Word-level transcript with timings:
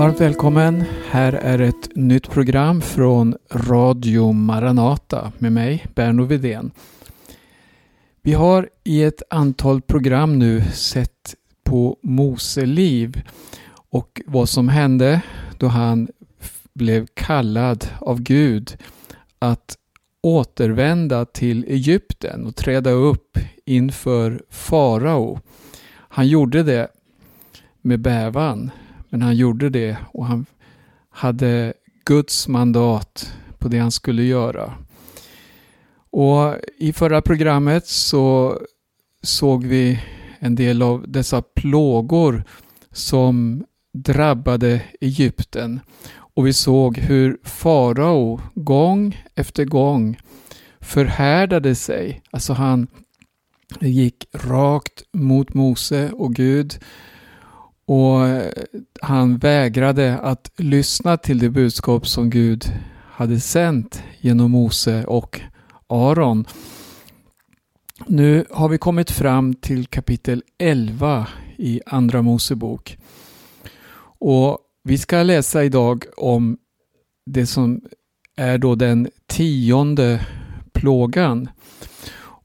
Varmt 0.00 0.20
välkommen. 0.20 0.84
Här 1.10 1.32
är 1.32 1.58
ett 1.58 1.96
nytt 1.96 2.30
program 2.30 2.80
från 2.80 3.36
Radio 3.50 4.32
Maranata 4.32 5.32
med 5.38 5.52
mig, 5.52 5.86
Berno 5.94 6.24
Vidén. 6.24 6.70
Vi 8.22 8.32
har 8.32 8.68
i 8.84 9.02
ett 9.02 9.22
antal 9.30 9.82
program 9.82 10.38
nu 10.38 10.62
sett 10.72 11.34
på 11.64 11.98
Mose 12.02 12.66
liv 12.66 13.22
och 13.90 14.20
vad 14.26 14.48
som 14.48 14.68
hände 14.68 15.20
då 15.58 15.66
han 15.66 16.08
blev 16.74 17.06
kallad 17.14 17.86
av 18.00 18.20
Gud 18.20 18.76
att 19.38 19.76
återvända 20.22 21.24
till 21.24 21.64
Egypten 21.64 22.46
och 22.46 22.56
träda 22.56 22.90
upp 22.90 23.38
inför 23.64 24.42
farao. 24.50 25.40
Han 25.92 26.28
gjorde 26.28 26.62
det 26.62 26.88
med 27.82 28.00
bävan, 28.00 28.70
men 29.10 29.22
han 29.22 29.36
gjorde 29.36 29.70
det 29.70 29.96
och 30.12 30.26
han 30.26 30.46
hade 31.10 31.72
Guds 32.04 32.48
mandat 32.48 33.32
på 33.58 33.68
det 33.68 33.78
han 33.78 33.90
skulle 33.90 34.22
göra. 34.22 34.74
Och 36.10 36.56
I 36.78 36.92
förra 36.92 37.22
programmet 37.22 37.86
så 37.86 38.58
såg 39.22 39.64
vi 39.64 40.00
en 40.38 40.54
del 40.54 40.82
av 40.82 41.04
dessa 41.08 41.42
plågor 41.42 42.44
som 42.92 43.64
drabbade 43.92 44.82
Egypten. 45.00 45.80
Och 46.12 46.46
vi 46.46 46.52
såg 46.52 46.98
hur 46.98 47.38
farao 47.44 48.40
gång 48.54 49.24
efter 49.34 49.64
gång 49.64 50.18
förhärdade 50.80 51.74
sig. 51.74 52.22
Alltså 52.30 52.52
han 52.52 52.86
gick 53.80 54.26
rakt 54.32 55.02
mot 55.12 55.54
Mose 55.54 56.10
och 56.10 56.34
Gud. 56.34 56.78
Och 57.90 58.28
eh, 58.28 58.52
han 59.00 59.38
vägrade 59.38 60.18
att 60.18 60.50
lyssna 60.56 61.16
till 61.16 61.38
det 61.38 61.50
budskap 61.50 62.06
som 62.08 62.30
Gud 62.30 62.64
hade 63.12 63.40
sänt 63.40 64.02
genom 64.20 64.50
Mose 64.50 65.04
och 65.04 65.40
Aron. 65.86 66.44
Nu 68.06 68.44
har 68.50 68.68
vi 68.68 68.78
kommit 68.78 69.10
fram 69.10 69.54
till 69.54 69.86
kapitel 69.86 70.42
11 70.58 71.26
i 71.56 71.80
Andra 71.86 72.22
Mosebok. 72.22 72.98
Och 74.18 74.58
vi 74.84 74.98
ska 74.98 75.22
läsa 75.22 75.64
idag 75.64 76.04
om 76.16 76.58
det 77.26 77.46
som 77.46 77.80
är 78.36 78.58
då 78.58 78.74
den 78.74 79.08
tionde 79.26 80.26
plågan. 80.72 81.48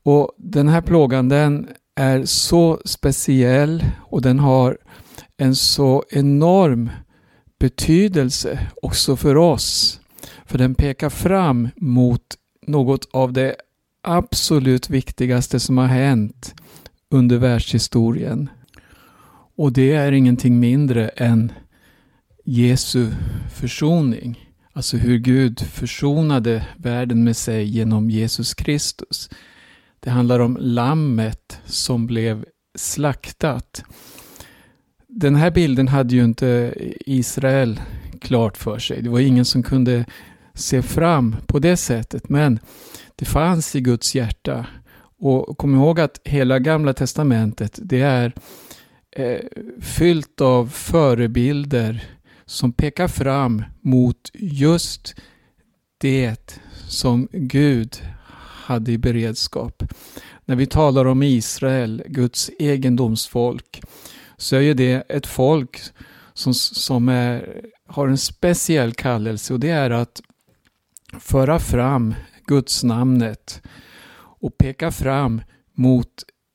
Och 0.04 0.32
den 0.38 0.68
här 0.68 0.82
plågan 0.82 1.30
den 1.30 1.70
är 1.96 2.26
så 2.26 2.82
speciell 2.86 3.86
och 4.02 4.22
den 4.22 4.40
har 4.40 4.78
en 5.38 5.56
så 5.56 6.04
enorm 6.10 6.90
betydelse 7.60 8.68
också 8.82 9.16
för 9.16 9.38
oss. 9.38 10.00
För 10.46 10.58
den 10.58 10.76
pekar 10.76 11.10
fram 11.10 11.70
mot 11.76 12.22
något 12.68 13.10
av 13.12 13.34
det 13.34 13.56
absolut 14.02 14.90
viktigaste 14.90 15.60
som 15.60 15.78
har 15.78 15.88
hänt 15.88 16.56
under 17.10 17.38
världshistorien. 17.38 18.50
Och 19.56 19.74
det 19.74 19.92
är 19.94 20.12
ingenting 20.12 20.60
mindre 20.60 21.08
än 21.08 21.52
Jesu 22.46 23.12
försoning. 23.54 24.50
Alltså 24.74 24.98
hur 24.98 25.18
Gud 25.18 25.60
försonade 25.60 26.68
världen 26.78 27.24
med 27.24 27.38
sig 27.38 27.64
genom 27.66 28.10
Jesus 28.10 28.54
Kristus. 28.54 29.30
Det 30.00 30.10
handlar 30.10 30.40
om 30.40 30.58
lammet 30.60 31.60
som 31.66 32.08
blev 32.08 32.46
slaktat. 32.76 33.84
Den 35.18 35.36
här 35.36 35.52
bilden 35.52 35.88
hade 35.88 36.16
ju 36.16 36.24
inte 36.24 36.74
Israel 37.06 37.82
klart 38.22 38.58
för 38.58 38.80
sig. 38.80 39.02
Det 39.02 39.10
var 39.10 39.20
ingen 39.20 39.46
som 39.46 39.64
kunde 39.64 40.06
se 40.54 40.82
fram 40.82 41.36
på 41.46 41.60
det 41.60 41.78
sättet. 41.78 42.30
Men 42.30 42.60
det 43.16 43.26
fanns 43.26 43.76
i 43.76 43.82
Guds 43.82 44.16
hjärta. 44.16 44.66
Och 45.18 45.58
kom 45.58 45.76
ihåg 45.76 46.00
att 46.00 46.20
hela 46.24 46.60
gamla 46.60 46.94
testamentet 46.94 47.80
det 47.84 48.02
är 48.02 48.34
eh, 49.12 49.40
fyllt 49.82 50.42
av 50.42 50.70
förebilder 50.70 52.04
som 52.46 52.72
pekar 52.74 53.08
fram 53.08 53.64
mot 53.82 54.32
just 54.34 55.16
det 55.98 56.60
som 56.88 57.28
Gud 57.32 58.02
hade 58.66 58.92
i 58.92 58.98
beredskap. 58.98 59.84
När 60.46 60.56
vi 60.56 60.66
talar 60.66 61.06
om 61.06 61.24
Israel, 61.24 62.04
Guds 62.08 62.52
egendomsfolk, 62.60 63.82
så 64.38 64.56
är 64.56 64.62
ju 64.62 64.74
det 64.74 65.04
ett 65.10 65.28
folk 65.28 65.82
som, 66.34 66.54
som 66.54 67.10
är, 67.10 67.62
har 67.88 68.08
en 68.08 68.18
speciell 68.18 68.94
kallelse 68.94 69.54
och 69.54 69.60
det 69.60 69.70
är 69.70 69.90
att 69.90 70.22
föra 71.20 71.60
fram 71.60 72.16
Guds 72.48 72.84
namnet 72.84 73.62
och 74.18 74.58
peka 74.58 74.92
fram 74.92 75.42
mot 75.74 76.10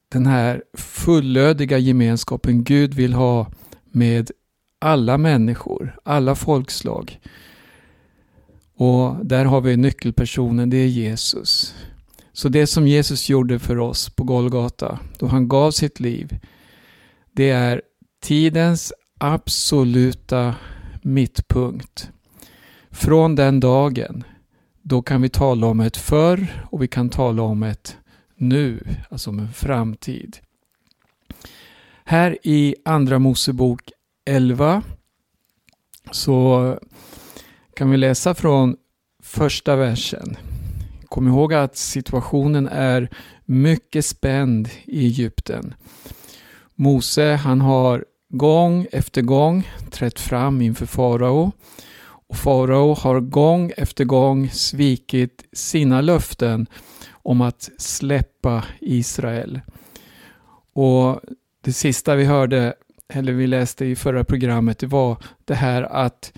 den 0.08 0.26
här 0.26 0.62
fullödiga 0.74 1.78
gemenskapen 1.78 2.64
Gud 2.64 2.94
vill 2.94 3.12
ha 3.12 3.46
med 3.84 4.30
alla 4.78 5.18
människor, 5.18 5.98
alla 6.04 6.34
folkslag. 6.34 7.20
Och 8.74 9.26
där 9.26 9.44
har 9.44 9.60
vi 9.60 9.76
nyckelpersonen, 9.76 10.70
det 10.70 10.76
är 10.76 10.86
Jesus. 10.86 11.74
Så 12.32 12.48
det 12.48 12.66
som 12.66 12.86
Jesus 12.86 13.28
gjorde 13.28 13.58
för 13.58 13.78
oss 13.78 14.10
på 14.10 14.24
Golgata, 14.24 14.98
då 15.18 15.26
han 15.26 15.48
gav 15.48 15.70
sitt 15.70 16.00
liv, 16.00 16.38
det 17.32 17.50
är 17.50 17.82
tidens 18.22 18.92
absoluta 19.18 20.54
mittpunkt. 21.02 22.10
Från 22.90 23.34
den 23.34 23.60
dagen, 23.60 24.24
då 24.82 25.02
kan 25.02 25.22
vi 25.22 25.28
tala 25.28 25.66
om 25.66 25.80
ett 25.80 25.96
förr 25.96 26.66
och 26.70 26.82
vi 26.82 26.88
kan 26.88 27.08
tala 27.08 27.42
om 27.42 27.62
ett 27.62 27.96
nu, 28.36 28.86
alltså 29.10 29.30
om 29.30 29.38
en 29.38 29.52
framtid. 29.52 30.38
Här 32.04 32.38
i 32.42 32.74
Andra 32.84 33.18
Mosebok 33.18 33.90
11 34.24 34.82
så 36.10 36.78
kan 37.74 37.90
vi 37.90 37.96
läsa 37.96 38.34
från 38.34 38.76
första 39.22 39.76
versen. 39.76 40.36
Kom 41.08 41.28
ihåg 41.28 41.54
att 41.54 41.76
situationen 41.76 42.68
är 42.68 43.08
mycket 43.44 44.04
spänd 44.04 44.68
i 44.84 45.06
Egypten. 45.06 45.74
Mose 46.80 47.34
han 47.34 47.60
har 47.60 48.04
gång 48.28 48.86
efter 48.92 49.22
gång 49.22 49.68
trätt 49.90 50.20
fram 50.20 50.62
inför 50.62 50.86
farao 50.86 51.52
och 52.02 52.36
farao 52.36 52.94
har 52.94 53.20
gång 53.20 53.72
efter 53.76 54.04
gång 54.04 54.50
svikit 54.50 55.44
sina 55.52 56.00
löften 56.00 56.66
om 57.12 57.40
att 57.40 57.70
släppa 57.78 58.64
Israel. 58.80 59.60
Och 60.72 61.20
det 61.64 61.72
sista 61.72 62.14
vi 62.14 62.24
hörde 62.24 62.74
eller 63.08 63.32
vi 63.32 63.46
läste 63.46 63.84
i 63.84 63.96
förra 63.96 64.24
programmet, 64.24 64.78
det 64.78 64.86
var 64.86 65.16
det 65.44 65.54
här 65.54 65.82
att 65.82 66.32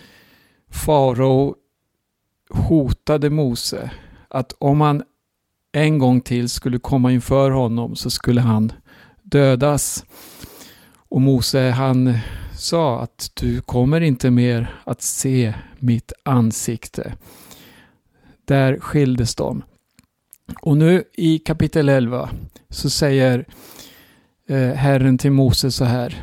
farao 0.70 1.54
hotade 2.50 3.30
Mose 3.30 3.91
att 4.28 4.54
om 4.59 4.80
han 4.80 5.03
en 5.72 5.98
gång 5.98 6.20
till 6.20 6.48
skulle 6.48 6.78
komma 6.78 7.12
inför 7.12 7.50
honom 7.50 7.97
så 7.97 8.10
skulle 8.10 8.41
han 8.41 8.72
dödas. 9.32 10.04
Och 11.09 11.20
Mose 11.20 11.70
han 11.70 12.19
sa 12.59 13.00
att 13.00 13.31
du 13.34 13.60
kommer 13.60 14.00
inte 14.00 14.31
mer 14.31 14.75
att 14.84 15.03
se 15.03 15.54
mitt 15.78 16.12
ansikte. 16.22 17.15
Där 18.44 18.78
skildes 18.81 19.34
de. 19.34 19.62
Och 20.62 20.76
nu 20.76 21.04
i 21.15 21.38
kapitel 21.38 21.88
11 21.88 22.31
så 22.69 22.91
säger 22.91 23.47
eh, 24.48 24.72
Herren 24.72 25.19
till 25.19 25.32
Mose 25.32 25.71
så 25.71 25.84
här. 25.84 26.22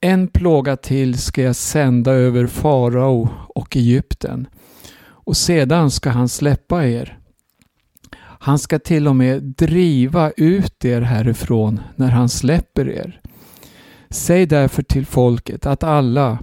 En 0.00 0.28
plåga 0.28 0.76
till 0.76 1.18
ska 1.18 1.42
jag 1.42 1.56
sända 1.56 2.12
över 2.12 2.46
farao 2.46 3.28
och 3.54 3.76
Egypten 3.76 4.46
och 5.02 5.36
sedan 5.36 5.90
ska 5.90 6.10
han 6.10 6.28
släppa 6.28 6.86
er. 6.86 7.19
Han 8.42 8.58
ska 8.58 8.78
till 8.78 9.08
och 9.08 9.16
med 9.16 9.42
driva 9.42 10.30
ut 10.30 10.84
er 10.84 11.00
härifrån 11.00 11.80
när 11.96 12.10
han 12.10 12.28
släpper 12.28 12.88
er. 12.88 13.20
Säg 14.10 14.46
därför 14.46 14.82
till 14.82 15.06
folket 15.06 15.66
att 15.66 15.84
alla, 15.84 16.38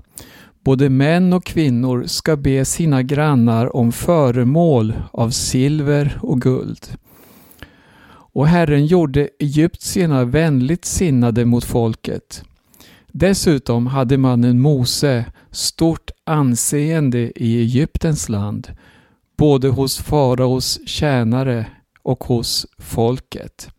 både 0.63 0.89
män 0.89 1.33
och 1.33 1.45
kvinnor, 1.45 2.03
ska 2.07 2.35
be 2.35 2.65
sina 2.65 3.03
grannar 3.03 3.75
om 3.75 3.91
föremål 3.91 4.93
av 5.11 5.29
silver 5.29 6.19
och 6.21 6.41
guld. 6.41 6.87
Och 8.09 8.47
Herren 8.47 8.85
gjorde 8.85 9.29
egyptierna 9.39 10.25
vänligt 10.25 10.85
sinnade 10.85 11.45
mot 11.45 11.63
folket 11.63 12.43
Dessutom 13.11 13.87
hade 13.87 14.17
mannen 14.17 14.61
Mose 14.61 15.25
stort 15.51 16.11
anseende 16.23 17.43
i 17.43 17.59
Egyptens 17.59 18.29
land, 18.29 18.67
både 19.37 19.67
hos 19.67 19.97
faraos 19.97 20.79
tjänare 20.85 21.65
och 22.07 22.23
hos 22.23 22.65
folket. 22.77 23.69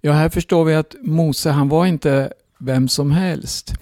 Ja, 0.00 0.12
här 0.12 0.28
förstår 0.28 0.64
vi 0.64 0.74
att 0.74 0.94
Mose, 1.02 1.50
han 1.50 1.68
var 1.68 1.86
inte 1.86 2.32
vem 2.58 2.88
som 2.88 3.10
helst. 3.10 3.72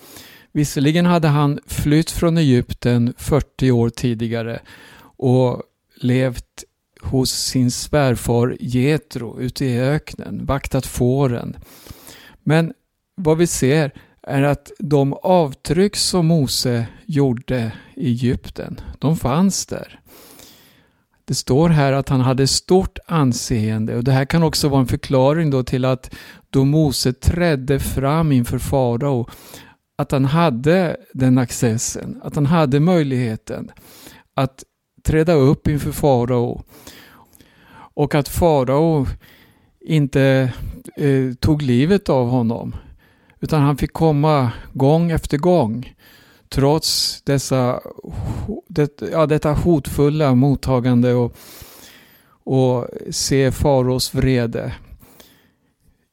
Visserligen 0.52 1.06
hade 1.06 1.28
han 1.28 1.60
flytt 1.66 2.10
från 2.10 2.38
Egypten 2.38 3.14
40 3.18 3.70
år 3.70 3.90
tidigare 3.90 4.60
och 5.16 5.62
levt 5.96 6.64
hos 7.00 7.30
sin 7.30 7.70
svärfar 7.70 8.56
Getro 8.60 9.40
ute 9.40 9.64
i 9.64 9.80
öknen, 9.80 10.46
vaktat 10.46 10.86
fåren. 10.86 11.56
Men 12.42 12.72
vad 13.14 13.38
vi 13.38 13.46
ser 13.46 13.92
är 14.22 14.42
att 14.42 14.72
de 14.78 15.12
avtryck 15.12 15.96
som 15.96 16.26
Mose 16.26 16.86
gjorde 17.06 17.72
i 17.96 18.08
Egypten, 18.08 18.80
de 18.98 19.16
fanns 19.16 19.66
där. 19.66 20.01
Det 21.24 21.34
står 21.34 21.68
här 21.68 21.92
att 21.92 22.08
han 22.08 22.20
hade 22.20 22.46
stort 22.46 22.98
anseende. 23.06 23.96
Och 23.96 24.04
det 24.04 24.12
här 24.12 24.24
kan 24.24 24.42
också 24.42 24.68
vara 24.68 24.80
en 24.80 24.86
förklaring 24.86 25.50
då 25.50 25.62
till 25.62 25.84
att 25.84 26.14
då 26.50 26.64
Mose 26.64 27.12
trädde 27.12 27.80
fram 27.80 28.32
inför 28.32 28.58
farao 28.58 29.28
att 29.96 30.12
han 30.12 30.24
hade 30.24 30.96
den 31.14 31.38
accessen, 31.38 32.20
att 32.22 32.34
han 32.34 32.46
hade 32.46 32.80
möjligheten 32.80 33.70
att 34.34 34.64
träda 35.02 35.32
upp 35.32 35.68
inför 35.68 35.92
farao. 35.92 36.62
Och 37.94 38.14
att 38.14 38.28
farao 38.28 39.06
inte 39.80 40.52
eh, 40.96 41.34
tog 41.40 41.62
livet 41.62 42.08
av 42.08 42.28
honom 42.28 42.76
utan 43.40 43.62
han 43.62 43.76
fick 43.76 43.92
komma 43.92 44.52
gång 44.72 45.10
efter 45.10 45.38
gång 45.38 45.94
trots 46.52 47.22
dessa, 47.22 47.80
det, 48.68 49.02
ja, 49.12 49.26
detta 49.26 49.52
hotfulla 49.52 50.34
mottagande 50.34 51.14
och, 51.14 51.36
och 52.44 52.86
se 53.10 53.52
faros 53.52 54.14
vrede. 54.14 54.74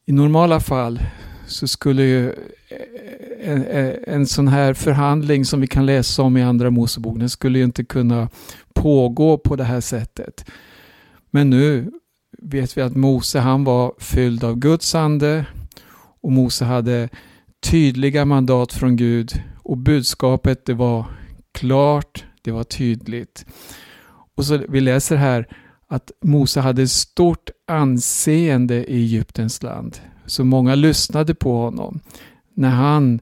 I 0.05 0.11
normala 0.11 0.59
fall 0.59 0.99
så 1.47 1.67
skulle 1.67 2.03
ju 2.03 2.33
en, 3.41 3.65
en, 4.07 4.27
sån 4.27 4.47
här 4.47 4.73
förhandling 4.73 5.45
som 5.45 5.61
vi 5.61 5.67
kan 5.67 5.85
läsa 5.85 6.21
om 6.21 6.37
i 6.37 6.43
Andra 6.43 6.69
Mosebok, 6.69 7.19
den 7.19 7.29
skulle 7.29 7.59
ju 7.59 7.65
inte 7.65 7.83
kunna 7.83 8.29
pågå 8.73 9.37
på 9.37 9.55
det 9.55 9.63
här 9.63 9.81
sättet. 9.81 10.45
Men 11.31 11.49
nu 11.49 11.91
vet 12.41 12.77
vi 12.77 12.81
att 12.81 12.95
Mose 12.95 13.39
han 13.39 13.63
var 13.63 13.93
fylld 13.99 14.43
av 14.43 14.55
Guds 14.55 14.95
ande 14.95 15.45
och 16.21 16.31
Mose 16.31 16.65
hade 16.65 17.09
tydliga 17.61 18.25
mandat 18.25 18.73
från 18.73 18.95
Gud 18.95 19.41
och 19.69 19.77
budskapet 19.77 20.65
det 20.65 20.73
var 20.73 21.05
klart, 21.51 22.25
det 22.41 22.51
var 22.51 22.63
tydligt. 22.63 23.45
Och 24.35 24.45
så 24.45 24.57
Vi 24.69 24.81
läser 24.81 25.15
här 25.15 25.47
att 25.87 26.11
Mose 26.21 26.59
hade 26.59 26.87
stort 26.87 27.49
anseende 27.67 28.75
i 28.75 28.95
Egyptens 28.95 29.63
land. 29.63 29.99
Så 30.25 30.43
många 30.43 30.75
lyssnade 30.75 31.35
på 31.35 31.57
honom. 31.57 31.99
När 32.53 32.69
han 32.69 33.19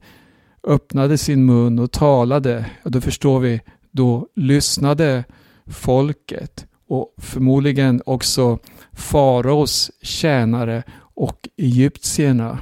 öppnade 0.64 1.18
sin 1.18 1.46
mun 1.46 1.80
och 1.80 1.92
talade, 1.92 2.66
då 2.84 3.02
förstår 3.02 3.40
vi, 3.40 3.62
då 3.92 4.28
lyssnade 4.36 5.24
folket 5.66 6.66
och 6.88 7.14
förmodligen 7.18 8.02
också 8.06 8.60
faraos 8.94 9.92
tjänare 10.02 10.84
och 11.00 11.50
egyptierna. 11.58 12.60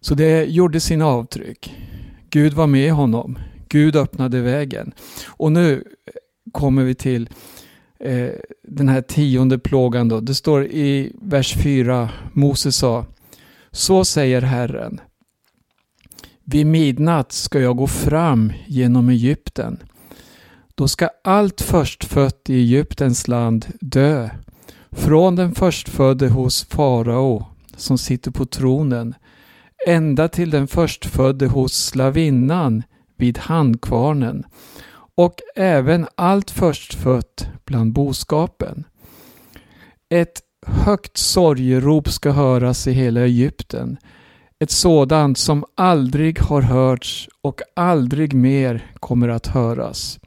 Så 0.00 0.14
det 0.14 0.44
gjorde 0.44 0.80
sin 0.80 1.02
avtryck. 1.02 1.74
Gud 2.30 2.52
var 2.52 2.66
med 2.66 2.92
honom. 2.92 3.38
Gud 3.68 3.96
öppnade 3.96 4.40
vägen. 4.40 4.92
Och 5.26 5.52
nu 5.52 5.84
kommer 6.52 6.84
vi 6.84 6.94
till 6.94 7.28
eh, 8.00 8.30
den 8.62 8.88
här 8.88 9.02
tionde 9.02 9.58
plågan. 9.58 10.08
Då. 10.08 10.20
Det 10.20 10.34
står 10.34 10.64
i 10.64 11.12
vers 11.22 11.54
4. 11.54 12.08
Moses 12.32 12.76
sa 12.76 13.06
Så 13.70 14.04
säger 14.04 14.42
Herren. 14.42 15.00
Vid 16.44 16.66
midnatt 16.66 17.32
ska 17.32 17.60
jag 17.60 17.76
gå 17.76 17.86
fram 17.86 18.52
genom 18.66 19.08
Egypten. 19.08 19.78
Då 20.74 20.88
ska 20.88 21.08
allt 21.24 21.60
förstfött 21.60 22.50
i 22.50 22.54
Egyptens 22.54 23.28
land 23.28 23.66
dö. 23.80 24.30
Från 24.90 25.36
den 25.36 25.54
förstfödde 25.54 26.28
hos 26.28 26.64
farao 26.64 27.46
som 27.76 27.98
sitter 27.98 28.30
på 28.30 28.46
tronen 28.46 29.14
ända 29.86 30.28
till 30.28 30.50
den 30.50 30.68
förstfödde 30.68 31.46
hos 31.46 31.72
slavinnan 31.72 32.82
vid 33.16 33.38
handkvarnen 33.38 34.44
och 35.14 35.34
även 35.56 36.06
allt 36.14 36.50
förstfött 36.50 37.48
bland 37.64 37.92
boskapen. 37.92 38.84
Ett 40.08 40.40
högt 40.66 41.16
sorgerop 41.16 42.08
ska 42.08 42.30
höras 42.30 42.86
i 42.86 42.92
hela 42.92 43.20
Egypten, 43.20 43.96
ett 44.58 44.70
sådant 44.70 45.38
som 45.38 45.64
aldrig 45.74 46.40
har 46.40 46.62
hörts 46.62 47.28
och 47.40 47.60
aldrig 47.76 48.34
mer 48.34 48.92
kommer 48.94 49.28
att 49.28 49.46
höras. 49.46 50.18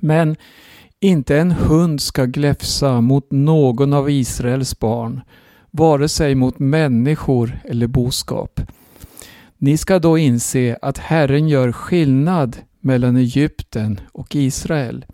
Men 0.00 0.36
inte 1.00 1.38
en 1.38 1.50
hund 1.50 2.00
ska 2.00 2.24
gläfsa 2.24 3.00
mot 3.00 3.30
någon 3.30 3.92
av 3.92 4.10
Israels 4.10 4.78
barn, 4.78 5.20
vare 5.78 6.08
sig 6.08 6.34
mot 6.34 6.58
människor 6.58 7.58
eller 7.64 7.86
boskap. 7.86 8.60
Ni 9.58 9.76
ska 9.76 9.98
då 9.98 10.18
inse 10.18 10.78
att 10.82 10.98
Herren 10.98 11.48
gör 11.48 11.72
skillnad 11.72 12.56
mellan 12.80 13.16
Egypten 13.16 14.00
och 14.12 14.36
Israel. 14.36 15.06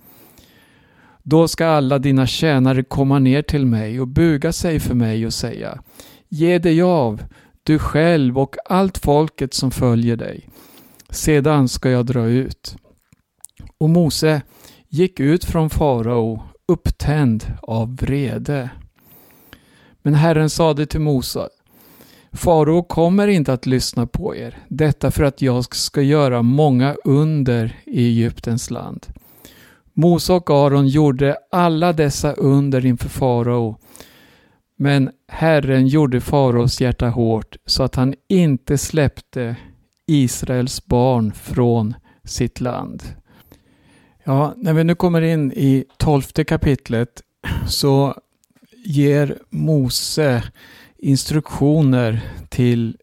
Då 1.22 1.48
ska 1.48 1.66
alla 1.66 1.98
dina 1.98 2.26
tjänare 2.26 2.82
komma 2.82 3.18
ner 3.18 3.42
till 3.42 3.66
mig 3.66 4.00
och 4.00 4.08
buga 4.08 4.52
sig 4.52 4.80
för 4.80 4.94
mig 4.94 5.26
och 5.26 5.34
säga 5.34 5.82
Ge 6.28 6.58
dig 6.58 6.82
av, 6.82 7.22
du 7.62 7.78
själv 7.78 8.38
och 8.38 8.56
allt 8.64 8.98
folket 8.98 9.54
som 9.54 9.70
följer 9.70 10.16
dig. 10.16 10.48
Sedan 11.10 11.68
ska 11.68 11.90
jag 11.90 12.06
dra 12.06 12.26
ut. 12.26 12.76
Och 13.78 13.90
Mose 13.90 14.42
gick 14.88 15.20
ut 15.20 15.44
från 15.44 15.70
farao 15.70 16.42
upptänd 16.68 17.44
av 17.62 17.96
vrede. 17.96 18.70
Men 20.04 20.14
Herren 20.14 20.50
sade 20.50 20.86
till 20.86 21.00
Mose 21.00 21.48
Farao 22.32 22.82
kommer 22.82 23.28
inte 23.28 23.52
att 23.52 23.66
lyssna 23.66 24.06
på 24.06 24.36
er, 24.36 24.58
detta 24.68 25.10
för 25.10 25.24
att 25.24 25.42
jag 25.42 25.74
ska 25.74 26.02
göra 26.02 26.42
många 26.42 26.96
under 27.04 27.76
i 27.86 28.06
Egyptens 28.06 28.70
land. 28.70 29.06
Mose 29.92 30.32
och 30.32 30.50
Aron 30.50 30.88
gjorde 30.88 31.36
alla 31.50 31.92
dessa 31.92 32.32
under 32.32 32.86
inför 32.86 33.08
farao, 33.08 33.76
men 34.76 35.10
Herren 35.28 35.86
gjorde 35.86 36.20
faraos 36.20 36.80
hjärta 36.80 37.08
hårt 37.08 37.56
så 37.66 37.82
att 37.82 37.94
han 37.94 38.14
inte 38.28 38.78
släppte 38.78 39.56
Israels 40.06 40.86
barn 40.86 41.32
från 41.32 41.94
sitt 42.24 42.60
land. 42.60 43.02
Ja, 44.24 44.54
när 44.56 44.72
vi 44.72 44.84
nu 44.84 44.94
kommer 44.94 45.22
in 45.22 45.52
i 45.52 45.84
tolfte 45.96 46.44
kapitlet 46.44 47.22
så 47.68 48.14
ger 48.84 49.38
Mose 49.50 50.42
instruktioner 50.98 52.20
till 52.48 52.96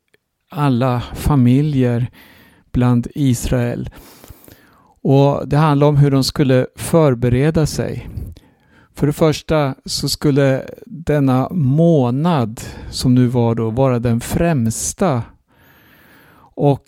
alla 0.49 1.01
familjer 1.15 2.11
bland 2.71 3.07
Israel. 3.15 3.89
Och 5.03 5.47
Det 5.47 5.57
handlar 5.57 5.87
om 5.87 5.97
hur 5.97 6.11
de 6.11 6.23
skulle 6.23 6.67
förbereda 6.75 7.65
sig. 7.65 8.09
För 8.95 9.07
det 9.07 9.13
första 9.13 9.75
så 9.85 10.09
skulle 10.09 10.65
denna 10.85 11.49
månad 11.51 12.61
som 12.89 13.15
nu 13.15 13.27
var 13.27 13.55
då 13.55 13.69
vara 13.69 13.99
den 13.99 14.19
främsta. 14.19 15.23
Och 16.55 16.85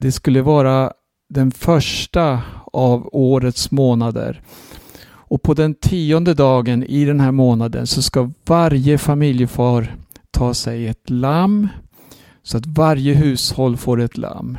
det 0.00 0.12
skulle 0.12 0.42
vara 0.42 0.92
den 1.28 1.50
första 1.50 2.40
av 2.72 3.08
årets 3.12 3.70
månader. 3.70 4.42
Och 5.30 5.42
på 5.42 5.54
den 5.54 5.74
tionde 5.74 6.34
dagen 6.34 6.84
i 6.84 7.04
den 7.04 7.20
här 7.20 7.32
månaden 7.32 7.86
så 7.86 8.02
ska 8.02 8.30
varje 8.46 8.98
familjefar 8.98 9.96
ta 10.30 10.54
sig 10.54 10.86
ett 10.86 11.10
lamm 11.10 11.68
så 12.42 12.56
att 12.56 12.66
varje 12.66 13.14
hushåll 13.14 13.76
får 13.76 14.00
ett 14.00 14.16
lamm. 14.16 14.58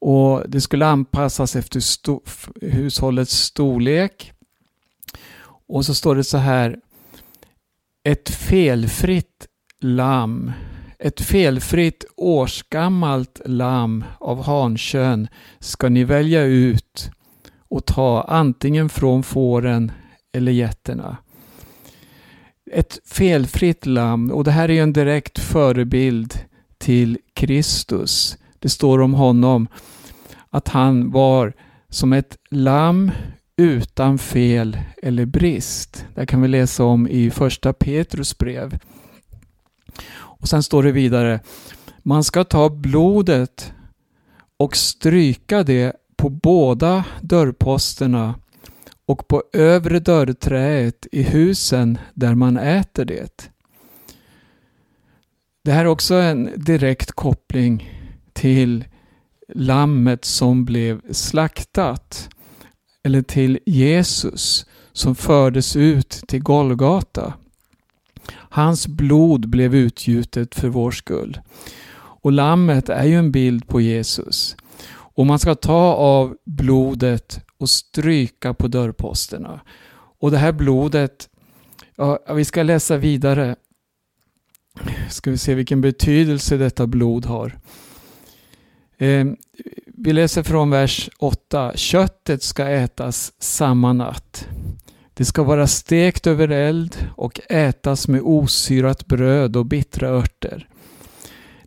Och 0.00 0.42
Det 0.48 0.60
skulle 0.60 0.86
anpassas 0.86 1.56
efter 1.56 1.80
sto 1.80 2.22
hushållets 2.60 3.36
storlek. 3.36 4.32
Och 5.68 5.86
så 5.86 5.94
står 5.94 6.16
det 6.16 6.24
så 6.24 6.38
här. 6.38 6.76
Ett 8.04 8.28
felfritt 8.28 9.46
lamm. 9.80 10.52
Ett 10.98 11.20
felfritt 11.20 12.04
årsgammalt 12.16 13.40
lamm 13.44 14.04
av 14.18 14.42
hankön 14.42 15.28
ska 15.58 15.88
ni 15.88 16.04
välja 16.04 16.42
ut 16.42 17.10
och 17.70 17.86
ta 17.86 18.22
antingen 18.22 18.88
från 18.88 19.22
fåren 19.22 19.92
eller 20.32 20.52
getterna 20.52 21.16
ett 22.72 22.98
felfritt 23.04 23.86
lamm 23.86 24.30
och 24.30 24.44
det 24.44 24.50
här 24.50 24.70
är 24.70 24.82
en 24.82 24.92
direkt 24.92 25.38
förebild 25.38 26.38
till 26.78 27.18
Kristus. 27.34 28.38
Det 28.58 28.68
står 28.68 29.00
om 29.00 29.14
honom 29.14 29.68
att 30.50 30.68
han 30.68 31.10
var 31.10 31.52
som 31.88 32.12
ett 32.12 32.36
lamm 32.50 33.10
utan 33.56 34.18
fel 34.18 34.78
eller 35.02 35.26
brist. 35.26 36.06
Det 36.14 36.26
kan 36.26 36.42
vi 36.42 36.48
läsa 36.48 36.84
om 36.84 37.08
i 37.08 37.30
första 37.30 37.72
Petrus 37.72 38.38
brev. 38.38 38.78
Och 40.12 40.48
Sen 40.48 40.62
står 40.62 40.82
det 40.82 40.92
vidare, 40.92 41.40
man 42.02 42.24
ska 42.24 42.44
ta 42.44 42.68
blodet 42.68 43.72
och 44.56 44.76
stryka 44.76 45.62
det 45.62 45.96
på 46.20 46.28
båda 46.28 47.04
dörrposterna 47.20 48.34
och 49.06 49.28
på 49.28 49.42
övre 49.52 50.00
dörrträet 50.00 51.06
i 51.12 51.22
husen 51.22 51.98
där 52.14 52.34
man 52.34 52.56
äter 52.56 53.04
det. 53.04 53.50
Det 55.64 55.72
här 55.72 55.80
är 55.80 55.88
också 55.88 56.14
en 56.14 56.50
direkt 56.56 57.12
koppling 57.12 57.90
till 58.32 58.84
lammet 59.48 60.24
som 60.24 60.64
blev 60.64 61.12
slaktat. 61.12 62.28
Eller 63.02 63.22
till 63.22 63.58
Jesus 63.66 64.66
som 64.92 65.14
fördes 65.14 65.76
ut 65.76 66.10
till 66.28 66.42
Golgata. 66.42 67.34
Hans 68.32 68.88
blod 68.88 69.48
blev 69.48 69.74
utgjutet 69.74 70.54
för 70.54 70.68
vår 70.68 70.90
skull. 70.90 71.40
Och 71.96 72.32
lammet 72.32 72.88
är 72.88 73.04
ju 73.04 73.14
en 73.18 73.32
bild 73.32 73.68
på 73.68 73.80
Jesus. 73.80 74.56
Och 75.20 75.26
man 75.26 75.38
ska 75.38 75.54
ta 75.54 75.94
av 75.94 76.36
blodet 76.46 77.40
och 77.58 77.70
stryka 77.70 78.54
på 78.54 78.68
dörrposterna. 78.68 79.60
Och 80.18 80.30
det 80.30 80.38
här 80.38 80.52
blodet, 80.52 81.28
ja, 81.96 82.18
vi 82.34 82.44
ska 82.44 82.62
läsa 82.62 82.96
vidare. 82.96 83.56
Ska 85.10 85.30
vi 85.30 85.38
se 85.38 85.54
vilken 85.54 85.80
betydelse 85.80 86.56
detta 86.56 86.86
blod 86.86 87.26
har. 87.26 87.58
Eh, 88.98 89.26
vi 89.86 90.12
läser 90.12 90.42
från 90.42 90.70
vers 90.70 91.10
8. 91.18 91.72
Köttet 91.76 92.42
ska 92.42 92.68
ätas 92.68 93.32
samma 93.38 93.92
natt. 93.92 94.48
Det 95.14 95.24
ska 95.24 95.42
vara 95.42 95.66
stekt 95.66 96.26
över 96.26 96.48
eld 96.48 96.96
och 97.16 97.40
ätas 97.50 98.08
med 98.08 98.20
osyrat 98.24 99.06
bröd 99.06 99.56
och 99.56 99.66
bittra 99.66 100.08
örter. 100.08 100.69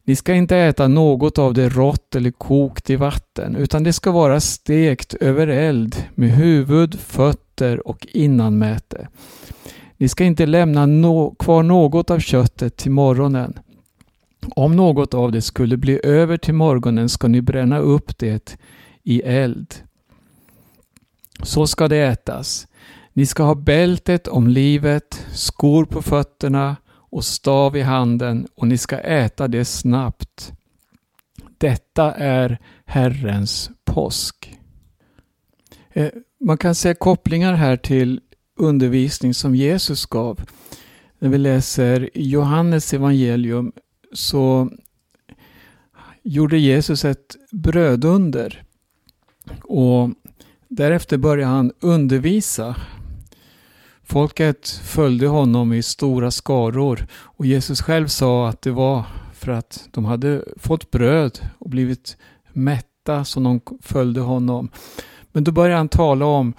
Ni 0.05 0.15
ska 0.15 0.33
inte 0.33 0.57
äta 0.57 0.87
något 0.87 1.37
av 1.37 1.53
det 1.53 1.69
rått 1.69 2.15
eller 2.15 2.31
kokt 2.31 2.89
i 2.89 2.95
vatten, 2.95 3.55
utan 3.55 3.83
det 3.83 3.93
ska 3.93 4.11
vara 4.11 4.39
stekt 4.39 5.13
över 5.13 5.47
eld 5.47 5.95
med 6.15 6.31
huvud, 6.31 6.99
fötter 6.99 7.87
och 7.87 8.07
innanmäte. 8.11 9.07
Ni 9.97 10.07
ska 10.07 10.23
inte 10.23 10.45
lämna 10.45 10.85
no 10.85 11.35
kvar 11.35 11.63
något 11.63 12.11
av 12.11 12.19
köttet 12.19 12.77
till 12.77 12.91
morgonen. 12.91 13.59
Om 14.55 14.75
något 14.75 15.13
av 15.13 15.31
det 15.31 15.41
skulle 15.41 15.77
bli 15.77 15.99
över 16.03 16.37
till 16.37 16.53
morgonen 16.53 17.09
ska 17.09 17.27
ni 17.27 17.41
bränna 17.41 17.79
upp 17.79 18.17
det 18.17 18.57
i 19.03 19.21
eld. 19.21 19.75
Så 21.43 21.67
ska 21.67 21.87
det 21.87 21.97
ätas. 21.97 22.67
Ni 23.13 23.25
ska 23.25 23.43
ha 23.43 23.55
bältet 23.55 24.27
om 24.27 24.47
livet, 24.47 25.25
skor 25.33 25.85
på 25.85 26.01
fötterna 26.01 26.75
och 27.13 27.25
stav 27.25 27.77
i 27.77 27.81
handen 27.81 28.47
och 28.55 28.67
ni 28.67 28.77
ska 28.77 28.97
äta 28.99 29.47
det 29.47 29.65
snabbt. 29.65 30.53
Detta 31.57 32.13
är 32.13 32.59
Herrens 32.85 33.69
påsk. 33.85 34.59
Eh, 35.89 36.09
man 36.39 36.57
kan 36.57 36.75
se 36.75 36.93
kopplingar 36.93 37.53
här 37.53 37.77
till 37.77 38.21
undervisning 38.57 39.33
som 39.33 39.55
Jesus 39.55 40.05
gav. 40.05 40.41
När 41.19 41.29
vi 41.29 41.37
läser 41.37 42.09
Johannes 42.13 42.93
evangelium 42.93 43.71
så 44.13 44.69
gjorde 46.23 46.57
Jesus 46.57 47.05
ett 47.05 47.35
brödunder. 47.51 48.63
Och 49.63 50.09
därefter 50.67 51.17
började 51.17 51.51
han 51.51 51.71
undervisa. 51.79 52.75
Folket 54.03 54.69
följde 54.69 55.27
honom 55.27 55.73
i 55.73 55.83
stora 55.83 56.31
skaror 56.31 57.07
och 57.13 57.45
Jesus 57.45 57.81
själv 57.81 58.07
sa 58.07 58.49
att 58.49 58.61
det 58.61 58.71
var 58.71 59.03
för 59.33 59.51
att 59.51 59.87
de 59.91 60.05
hade 60.05 60.43
fått 60.57 60.91
bröd 60.91 61.39
och 61.57 61.69
blivit 61.69 62.17
mätta 62.53 63.25
som 63.25 63.43
de 63.43 63.61
följde 63.81 64.21
honom. 64.21 64.69
Men 65.31 65.43
då 65.43 65.51
började 65.51 65.77
han 65.77 65.89
tala 65.89 66.25
om 66.25 66.53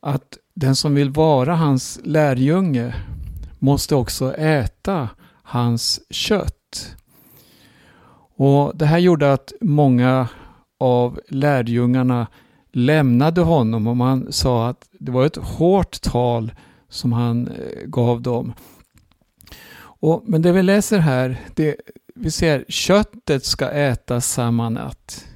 att 0.00 0.38
den 0.54 0.76
som 0.76 0.94
vill 0.94 1.10
vara 1.10 1.56
hans 1.56 2.00
lärjunge 2.04 2.94
måste 3.58 3.94
också 3.94 4.34
äta 4.34 5.08
hans 5.42 6.00
kött. 6.10 6.96
Och 8.36 8.76
Det 8.76 8.86
här 8.86 8.98
gjorde 8.98 9.32
att 9.32 9.52
många 9.60 10.28
av 10.80 11.20
lärjungarna 11.28 12.26
lämnade 12.72 13.40
honom 13.40 13.86
och 13.86 13.96
man 13.96 14.32
sa 14.32 14.68
att 14.68 14.88
det 14.98 15.12
var 15.12 15.26
ett 15.26 15.36
hårt 15.36 16.02
tal 16.02 16.52
som 16.90 17.12
han 17.12 17.48
eh, 17.48 17.84
gav 17.86 18.22
dem. 18.22 18.52
Och, 19.80 20.22
men 20.26 20.42
det 20.42 20.52
vi 20.52 20.62
läser 20.62 20.98
här, 20.98 21.36
det, 21.54 21.76
vi 22.14 22.30
ser 22.30 22.64
köttet 22.68 23.44
ska 23.44 23.70
ätas 23.70 24.32
samma 24.32 24.68
natt. 24.68 25.26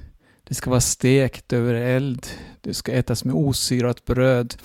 Det 0.43 0.53
ska 0.53 0.69
vara 0.69 0.81
stekt 0.81 1.53
över 1.53 1.73
eld. 1.73 2.27
Det 2.61 2.73
ska 2.73 2.91
ätas 2.91 3.25
med 3.25 3.35
osyrat 3.35 4.05
bröd. 4.05 4.55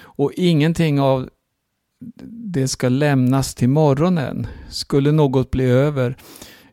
Och 0.00 0.32
ingenting 0.36 1.00
av 1.00 1.28
det 2.24 2.68
ska 2.68 2.88
lämnas 2.88 3.54
till 3.54 3.68
morgonen. 3.68 4.46
Skulle 4.70 5.12
något 5.12 5.50
bli 5.50 5.64
över, 5.64 6.16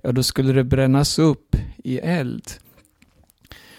ja 0.02 0.12
då 0.12 0.24
skulle 0.24 0.54
det 0.54 0.64
brännas 0.64 1.20
upp 1.20 1.56
i 1.84 1.98
eld. 1.98 2.52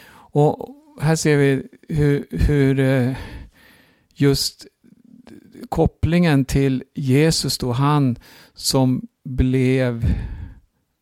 Och 0.09 0.69
här 1.01 1.17
ser 1.17 1.37
vi 1.37 1.67
hur, 1.89 2.27
hur 2.31 3.17
just 4.15 4.67
kopplingen 5.69 6.45
till 6.45 6.85
Jesus 6.95 7.59
då, 7.59 7.73
han 7.73 8.17
som 8.55 9.03
blev 9.25 10.15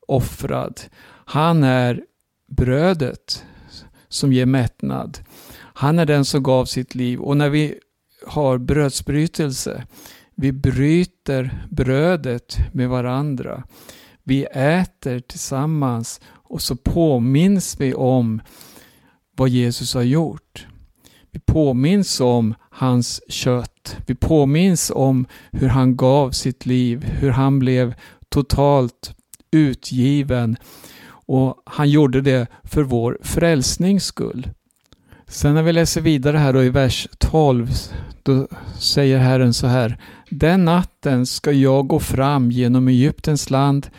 offrad. 0.06 0.80
Han 1.24 1.62
är 1.64 2.02
brödet 2.46 3.44
som 4.08 4.32
ger 4.32 4.46
mättnad. 4.46 5.18
Han 5.56 5.98
är 5.98 6.06
den 6.06 6.24
som 6.24 6.42
gav 6.42 6.64
sitt 6.64 6.94
liv 6.94 7.20
och 7.20 7.36
när 7.36 7.48
vi 7.48 7.78
har 8.26 8.58
brödsbrytelse, 8.58 9.86
vi 10.34 10.52
bryter 10.52 11.66
brödet 11.70 12.56
med 12.72 12.88
varandra. 12.88 13.64
Vi 14.22 14.44
äter 14.52 15.20
tillsammans 15.20 16.20
och 16.26 16.62
så 16.62 16.76
påminns 16.76 17.80
vi 17.80 17.94
om 17.94 18.40
vad 19.36 19.48
Jesus 19.48 19.94
har 19.94 20.02
gjort. 20.02 20.66
Vi 21.30 21.40
påminns 21.40 22.20
om 22.20 22.54
hans 22.74 23.20
kött. 23.28 23.96
Vi 24.06 24.14
påminns 24.14 24.92
om 24.94 25.26
hur 25.52 25.68
han 25.68 25.96
gav 25.96 26.30
sitt 26.30 26.66
liv, 26.66 27.04
hur 27.04 27.30
han 27.30 27.58
blev 27.58 27.94
totalt 28.28 29.14
utgiven 29.50 30.56
och 31.26 31.62
han 31.66 31.90
gjorde 31.90 32.20
det 32.20 32.46
för 32.64 32.82
vår 32.82 33.18
frälsnings 33.22 34.04
skull. 34.04 34.48
Sen 35.26 35.54
när 35.54 35.62
vi 35.62 35.72
läser 35.72 36.00
vidare 36.00 36.38
här 36.38 36.52
då 36.52 36.62
i 36.62 36.70
vers 36.70 37.08
12, 37.18 37.70
då 38.22 38.48
säger 38.78 39.18
Herren 39.18 39.54
så 39.54 39.66
här. 39.66 40.00
Den 40.30 40.64
natten 40.64 41.26
ska 41.26 41.52
jag 41.52 41.86
gå 41.86 42.00
fram 42.00 42.50
genom 42.50 42.88
Egyptens 42.88 43.50
land 43.50 43.90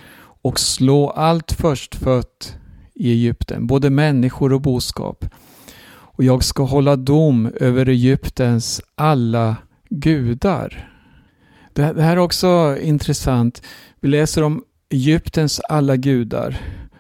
och 0.42 0.60
slå 0.60 1.10
allt 1.10 1.52
förstfött 1.52 2.56
i 2.94 3.12
Egypten, 3.12 3.68
både 3.68 3.90
människor 3.90 4.54
och 4.54 4.62
boskap. 4.62 5.26
Och 6.18 6.24
jag 6.24 6.44
ska 6.44 6.64
hålla 6.64 6.96
dom 6.96 7.52
över 7.56 7.90
Egyptens 7.90 8.82
alla 8.96 9.56
gudar. 9.90 10.92
Det 11.74 11.84
här 11.84 12.12
är 12.12 12.18
också 12.18 12.78
intressant. 12.82 13.62
Vi 14.00 14.08
läser 14.08 14.44
om 14.44 14.64
Egyptens 14.90 15.60
alla 15.60 15.96
gudar. 15.96 16.58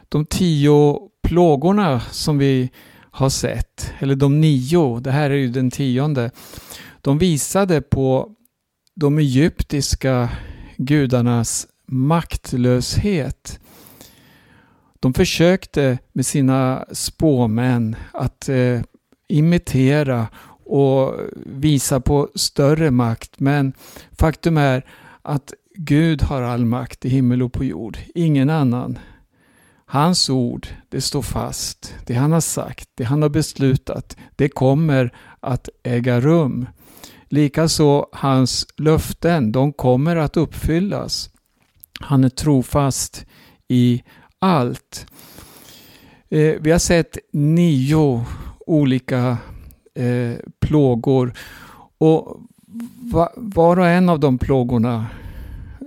De 0.09 0.25
tio 0.25 0.99
plågorna 1.23 1.99
som 1.99 2.37
vi 2.37 2.69
har 3.11 3.29
sett, 3.29 3.93
eller 3.99 4.15
de 4.15 4.41
nio, 4.41 4.99
det 4.99 5.11
här 5.11 5.29
är 5.29 5.35
ju 5.35 5.47
den 5.47 5.71
tionde, 5.71 6.31
de 7.01 7.17
visade 7.17 7.81
på 7.81 8.31
de 8.95 9.19
egyptiska 9.19 10.29
gudarnas 10.77 11.67
maktlöshet. 11.87 13.59
De 14.99 15.13
försökte 15.13 15.97
med 16.13 16.25
sina 16.25 16.85
spåmän 16.91 17.95
att 18.13 18.49
eh, 18.49 18.81
imitera 19.27 20.27
och 20.65 21.19
visa 21.45 21.99
på 21.99 22.29
större 22.35 22.91
makt. 22.91 23.39
Men 23.39 23.73
faktum 24.11 24.57
är 24.57 24.85
att 25.21 25.53
Gud 25.75 26.21
har 26.21 26.41
all 26.41 26.65
makt 26.65 27.05
i 27.05 27.09
himmel 27.09 27.43
och 27.43 27.53
på 27.53 27.63
jord, 27.63 27.97
ingen 28.15 28.49
annan. 28.49 28.99
Hans 29.85 30.29
ord, 30.29 30.67
det 30.89 31.01
står 31.01 31.21
fast. 31.21 31.95
Det 32.05 32.13
han 32.13 32.31
har 32.31 32.41
sagt, 32.41 32.89
det 32.95 33.03
han 33.03 33.21
har 33.21 33.29
beslutat, 33.29 34.17
det 34.35 34.49
kommer 34.49 35.13
att 35.39 35.69
äga 35.83 36.21
rum. 36.21 36.67
Likaså 37.29 38.07
hans 38.11 38.67
löften, 38.77 39.51
de 39.51 39.73
kommer 39.73 40.15
att 40.15 40.37
uppfyllas. 40.37 41.29
Han 41.99 42.23
är 42.23 42.29
trofast 42.29 43.25
i 43.67 44.03
allt. 44.39 45.07
Eh, 46.29 46.55
vi 46.61 46.71
har 46.71 46.79
sett 46.79 47.17
nio 47.33 48.25
olika 48.65 49.37
eh, 49.93 50.35
plågor 50.59 51.33
och 51.97 52.39
va, 53.11 53.29
var 53.35 53.79
och 53.79 53.87
en 53.87 54.09
av 54.09 54.19
de 54.19 54.37
plågorna 54.37 55.05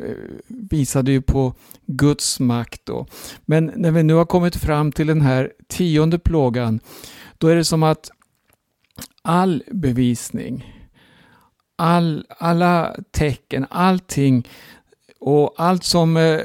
eh, 0.05 0.17
visade 0.47 1.13
ju 1.13 1.23
på 1.23 1.55
Guds 1.87 2.41
makt 2.41 2.81
då. 2.85 3.07
Men 3.45 3.73
när 3.77 3.91
vi 3.91 4.03
nu 4.03 4.15
har 4.15 4.25
kommit 4.25 4.57
fram 4.57 4.93
till 4.93 5.07
den 5.07 5.21
här 5.21 5.53
tionde 5.67 6.19
plågan, 6.19 6.81
då 7.39 7.49
är 7.49 7.57
det 7.57 7.65
som 7.65 7.83
att 7.83 8.11
all 9.23 9.63
bevisning, 9.71 10.75
all, 11.77 12.27
alla 12.29 12.97
tecken, 13.11 13.67
allting 13.71 14.49
och 15.21 15.55
allt 15.57 15.85
som 15.85 16.17
eh, 16.17 16.41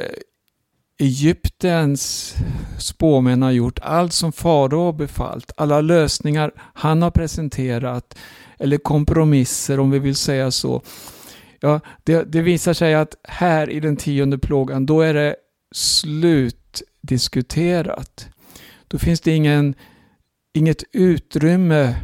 Egyptens 1.04 2.36
spåmän 2.78 3.42
har 3.42 3.52
gjort, 3.52 3.80
allt 3.82 4.14
som 4.14 4.32
farao 4.32 4.86
har 4.86 4.94
befallt, 4.94 5.52
alla 5.58 5.82
lösningar 5.82 6.52
han 6.74 7.02
har 7.02 7.12
presenterat, 7.12 8.18
eller 8.60 8.78
kompromisser 8.78 9.80
om 9.80 9.92
vi 9.92 10.00
vill 10.00 10.16
säga 10.16 10.52
så. 10.52 10.82
Ja, 11.60 11.80
det, 12.04 12.24
det 12.24 12.42
visar 12.42 12.74
sig 12.74 12.96
att 12.96 13.16
här 13.24 13.70
i 13.70 13.80
den 13.80 13.98
tionde 13.98 14.38
plågan, 14.38 14.86
då 14.86 15.02
är 15.02 15.14
det 15.14 15.36
slutdiskuterat. 15.76 18.30
Då 18.88 18.98
finns 18.98 19.22
det 19.22 19.32
ingen, 19.32 19.76
inget 20.54 20.84
utrymme 20.92 21.96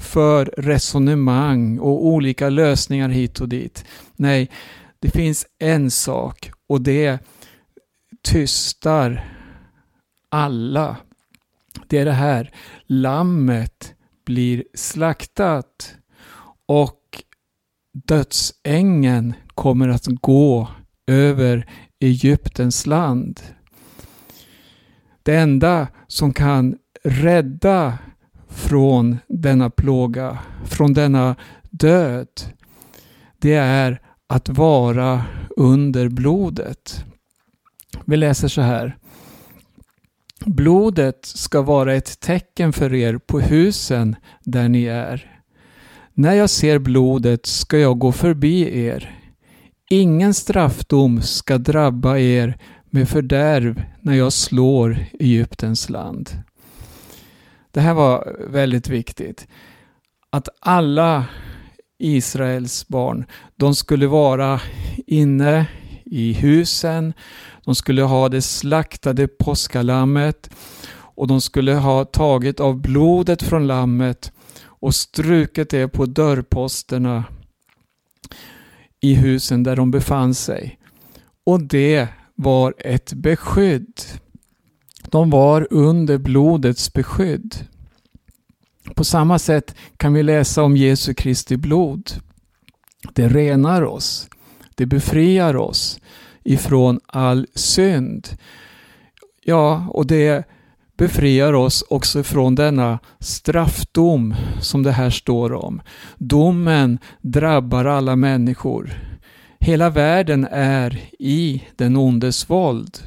för 0.00 0.46
resonemang 0.46 1.78
och 1.78 2.06
olika 2.06 2.48
lösningar 2.48 3.08
hit 3.08 3.40
och 3.40 3.48
dit. 3.48 3.84
Nej, 4.16 4.50
det 4.98 5.10
finns 5.10 5.46
en 5.58 5.90
sak 5.90 6.50
och 6.68 6.80
det 6.80 7.20
tystar 8.24 9.24
alla. 10.28 10.96
Det 11.86 11.98
är 11.98 12.04
det 12.04 12.12
här, 12.12 12.54
lammet 12.86 13.94
blir 14.24 14.64
slaktat 14.74 15.94
och 16.66 17.22
dödsängen 17.92 19.34
kommer 19.54 19.88
att 19.88 20.06
gå 20.06 20.68
över 21.06 21.66
Egyptens 22.00 22.86
land. 22.86 23.40
Det 25.22 25.36
enda 25.36 25.88
som 26.06 26.32
kan 26.32 26.78
rädda 27.04 27.98
från 28.48 29.18
denna 29.28 29.70
plåga, 29.70 30.38
från 30.64 30.92
denna 30.92 31.36
död, 31.70 32.28
det 33.38 33.54
är 33.54 34.00
att 34.26 34.48
vara 34.48 35.24
under 35.56 36.08
blodet. 36.08 37.04
Vi 38.04 38.16
läser 38.16 38.48
så 38.48 38.60
här. 38.60 38.96
Blodet 40.46 41.26
ska 41.26 41.62
vara 41.62 41.94
ett 41.94 42.20
tecken 42.20 42.72
för 42.72 42.94
er 42.94 43.18
på 43.18 43.40
husen 43.40 44.16
där 44.40 44.68
ni 44.68 44.84
är. 44.84 45.40
När 46.14 46.34
jag 46.34 46.50
ser 46.50 46.78
blodet 46.78 47.46
ska 47.46 47.78
jag 47.78 47.98
gå 47.98 48.12
förbi 48.12 48.84
er. 48.86 49.20
Ingen 49.90 50.34
straffdom 50.34 51.22
ska 51.22 51.58
drabba 51.58 52.18
er 52.18 52.58
med 52.90 53.08
fördärv 53.08 53.82
när 54.00 54.14
jag 54.14 54.32
slår 54.32 54.98
Egyptens 55.20 55.88
land. 55.88 56.30
Det 57.70 57.80
här 57.80 57.94
var 57.94 58.36
väldigt 58.48 58.88
viktigt. 58.88 59.48
Att 60.30 60.48
alla 60.60 61.24
Israels 61.98 62.88
barn, 62.88 63.24
de 63.56 63.74
skulle 63.74 64.06
vara 64.06 64.60
inne 65.06 65.66
i 66.04 66.32
husen, 66.32 67.12
de 67.64 67.74
skulle 67.74 68.02
ha 68.02 68.28
det 68.28 68.42
slaktade 68.42 69.28
påskalammet 69.28 70.50
och 70.90 71.26
de 71.26 71.40
skulle 71.40 71.74
ha 71.74 72.04
tagit 72.04 72.60
av 72.60 72.80
blodet 72.80 73.42
från 73.42 73.66
lammet 73.66 74.32
och 74.64 74.94
strukit 74.94 75.70
det 75.70 75.88
på 75.88 76.06
dörrposterna 76.06 77.24
i 79.00 79.14
husen 79.14 79.62
där 79.62 79.76
de 79.76 79.90
befann 79.90 80.34
sig. 80.34 80.78
Och 81.46 81.62
det 81.62 82.08
var 82.34 82.74
ett 82.78 83.12
beskydd. 83.12 84.00
De 85.10 85.30
var 85.30 85.66
under 85.70 86.18
blodets 86.18 86.92
beskydd. 86.92 87.66
På 88.94 89.04
samma 89.04 89.38
sätt 89.38 89.74
kan 89.96 90.12
vi 90.12 90.22
läsa 90.22 90.62
om 90.62 90.76
Jesu 90.76 91.14
Kristi 91.14 91.56
blod. 91.56 92.10
Det 93.12 93.28
renar 93.28 93.82
oss. 93.82 94.28
Det 94.74 94.86
befriar 94.86 95.56
oss 95.56 96.00
ifrån 96.44 97.00
all 97.06 97.46
synd. 97.54 98.28
Ja, 99.44 99.86
och 99.88 100.06
det 100.06 100.44
befriar 100.96 101.52
oss 101.52 101.84
också 101.88 102.22
från 102.22 102.54
denna 102.54 102.98
straffdom 103.18 104.34
som 104.60 104.82
det 104.82 104.92
här 104.92 105.10
står 105.10 105.52
om. 105.52 105.82
Domen 106.18 106.98
drabbar 107.20 107.84
alla 107.84 108.16
människor. 108.16 108.90
Hela 109.60 109.90
världen 109.90 110.48
är 110.50 111.00
i 111.18 111.62
den 111.76 111.96
ondes 111.96 112.50
våld. 112.50 112.98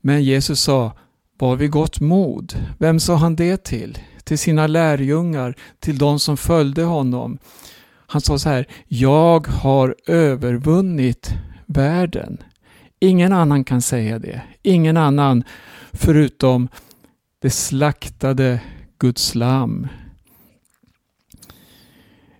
Men 0.00 0.24
Jesus 0.24 0.60
sa, 0.60 0.92
var 1.38 1.56
vi 1.56 1.68
gott 1.68 2.00
mod. 2.00 2.54
Vem 2.78 3.00
sa 3.00 3.14
han 3.14 3.36
det 3.36 3.64
till? 3.64 3.98
Till 4.24 4.38
sina 4.38 4.66
lärjungar, 4.66 5.54
till 5.80 5.98
de 5.98 6.18
som 6.18 6.36
följde 6.36 6.82
honom. 6.82 7.38
Han 8.06 8.20
sa 8.20 8.38
så 8.38 8.48
här, 8.48 8.68
jag 8.88 9.46
har 9.46 9.96
övervunnit 10.06 11.30
världen. 11.72 12.38
Ingen 13.00 13.32
annan 13.32 13.64
kan 13.64 13.82
säga 13.82 14.18
det. 14.18 14.42
Ingen 14.62 14.96
annan 14.96 15.44
förutom 15.92 16.68
det 17.38 17.50
slaktade 17.50 18.60
Guds 18.98 19.34
lam. 19.34 19.88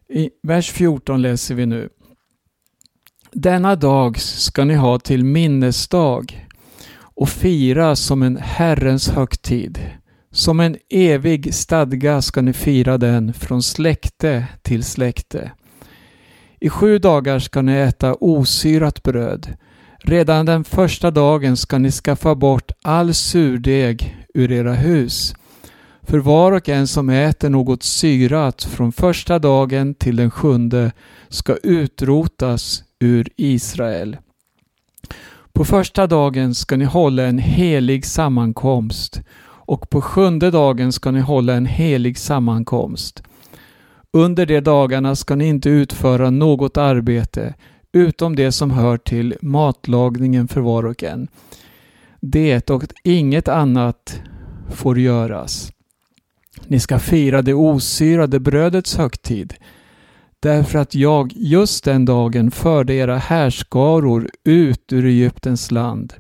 I 0.09 0.31
vers 0.43 0.71
14 0.71 1.23
läser 1.23 1.55
vi 1.55 1.67
nu. 1.67 1.89
Denna 3.33 3.77
dag 3.77 4.21
ska 4.21 4.65
ni 4.65 4.75
ha 4.75 4.99
till 4.99 5.25
minnesdag 5.25 6.49
och 6.95 7.29
fira 7.29 7.97
som 7.97 8.23
en 8.23 8.37
Herrens 8.37 9.09
högtid. 9.09 9.81
Som 10.31 10.61
en 10.61 10.77
evig 10.89 11.55
stadga 11.55 12.23
ska 12.23 12.43
ni 12.43 12.53
fira 12.53 12.99
den 12.99 13.33
från 13.33 13.63
släkte 13.63 14.47
till 14.63 14.85
släkte. 14.85 15.53
I 16.63 16.69
sju 16.69 16.99
dagar 16.99 17.39
ska 17.39 17.63
ni 17.63 17.73
äta 17.73 18.15
osyrat 18.15 19.03
bröd. 19.03 19.57
Redan 19.99 20.47
den 20.47 20.65
första 20.65 21.11
dagen 21.11 21.57
ska 21.57 21.79
ni 21.79 21.91
skaffa 21.91 22.35
bort 22.35 22.73
all 22.83 23.15
surdeg 23.15 24.17
ur 24.35 24.53
era 24.53 24.75
hus. 24.75 25.35
För 26.03 26.19
var 26.19 26.53
och 26.53 26.69
en 26.69 26.87
som 26.87 27.09
äter 27.09 27.51
något 27.51 27.83
syrat 27.83 28.63
från 28.63 28.93
första 28.93 29.39
dagen 29.39 29.95
till 29.95 30.17
den 30.17 30.31
sjunde 30.31 30.93
ska 31.29 31.57
utrotas 31.63 32.83
ur 33.01 33.29
Israel. 33.37 34.17
På 35.53 35.65
första 35.65 36.07
dagen 36.07 36.55
ska 36.55 36.77
ni 36.77 36.85
hålla 36.85 37.23
en 37.23 37.39
helig 37.39 38.07
sammankomst 38.07 39.21
och 39.45 39.91
på 39.91 40.01
sjunde 40.01 40.51
dagen 40.51 40.93
ska 40.93 41.11
ni 41.11 41.21
hålla 41.21 41.55
en 41.55 41.67
helig 41.67 42.19
sammankomst. 42.19 43.23
Under 44.13 44.47
de 44.47 44.61
dagarna 44.61 45.17
ska 45.17 45.35
ni 45.35 45.49
inte 45.49 45.69
utföra 45.69 46.31
något 46.31 46.77
arbete 46.77 47.55
utom 47.93 48.37
det 48.37 48.53
som 48.53 48.71
hör 48.71 48.97
till 48.97 49.37
matlagningen 49.41 50.49
för 50.49 50.61
var 50.61 50.87
och 50.87 51.03
en. 51.03 51.29
Det 52.21 52.71
och 52.71 52.85
inget 53.03 53.49
annat 53.49 54.21
får 54.71 54.99
göras. 54.99 55.73
Ni 56.67 56.81
ska 56.81 56.99
fira 56.99 57.43
det 57.43 57.55
osyrade 57.55 58.41
brödets 58.41 58.97
högtid 58.97 59.55
därför 60.43 60.79
att 60.79 60.95
jag 60.95 61.33
just 61.35 61.85
den 61.85 62.05
dagen 62.05 62.51
förde 62.51 62.95
era 62.95 63.17
härskaror 63.17 64.31
ut 64.45 64.93
ur 64.93 65.05
Egyptens 65.07 65.71
land. 65.71 66.15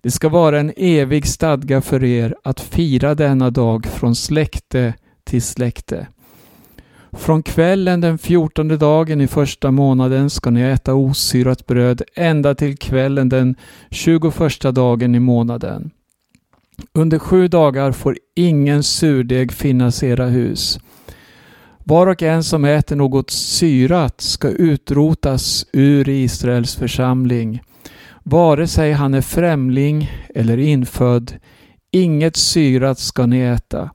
Det 0.00 0.10
ska 0.10 0.28
vara 0.28 0.60
en 0.60 0.72
evig 0.76 1.26
stadga 1.26 1.80
för 1.80 2.04
er 2.04 2.34
att 2.44 2.60
fira 2.60 3.14
denna 3.14 3.50
dag 3.50 3.86
från 3.86 4.14
släkte 4.14 4.94
till 5.24 5.42
släkte. 5.42 6.06
Från 7.16 7.42
kvällen 7.42 8.00
den 8.00 8.18
fjortonde 8.18 8.76
dagen 8.76 9.20
i 9.20 9.26
första 9.26 9.70
månaden 9.70 10.30
ska 10.30 10.50
ni 10.50 10.60
äta 10.60 10.94
osyrat 10.94 11.66
bröd 11.66 12.02
ända 12.14 12.54
till 12.54 12.76
kvällen 12.76 13.28
den 13.28 13.56
tjugoförsta 13.90 14.72
dagen 14.72 15.14
i 15.14 15.20
månaden. 15.20 15.90
Under 16.92 17.18
sju 17.18 17.48
dagar 17.48 17.92
får 17.92 18.18
ingen 18.34 18.82
surdeg 18.82 19.52
finnas 19.52 20.02
i 20.02 20.06
era 20.06 20.26
hus. 20.26 20.78
Var 21.84 22.06
och 22.06 22.22
en 22.22 22.44
som 22.44 22.64
äter 22.64 22.96
något 22.96 23.30
syrat 23.30 24.20
ska 24.20 24.48
utrotas 24.48 25.66
ur 25.72 26.08
Israels 26.08 26.74
församling. 26.76 27.62
Vare 28.22 28.66
sig 28.66 28.92
han 28.92 29.14
är 29.14 29.20
främling 29.20 30.10
eller 30.34 30.58
infödd, 30.58 31.32
inget 31.90 32.36
syrat 32.36 32.98
ska 32.98 33.26
ni 33.26 33.40
äta. 33.40 33.90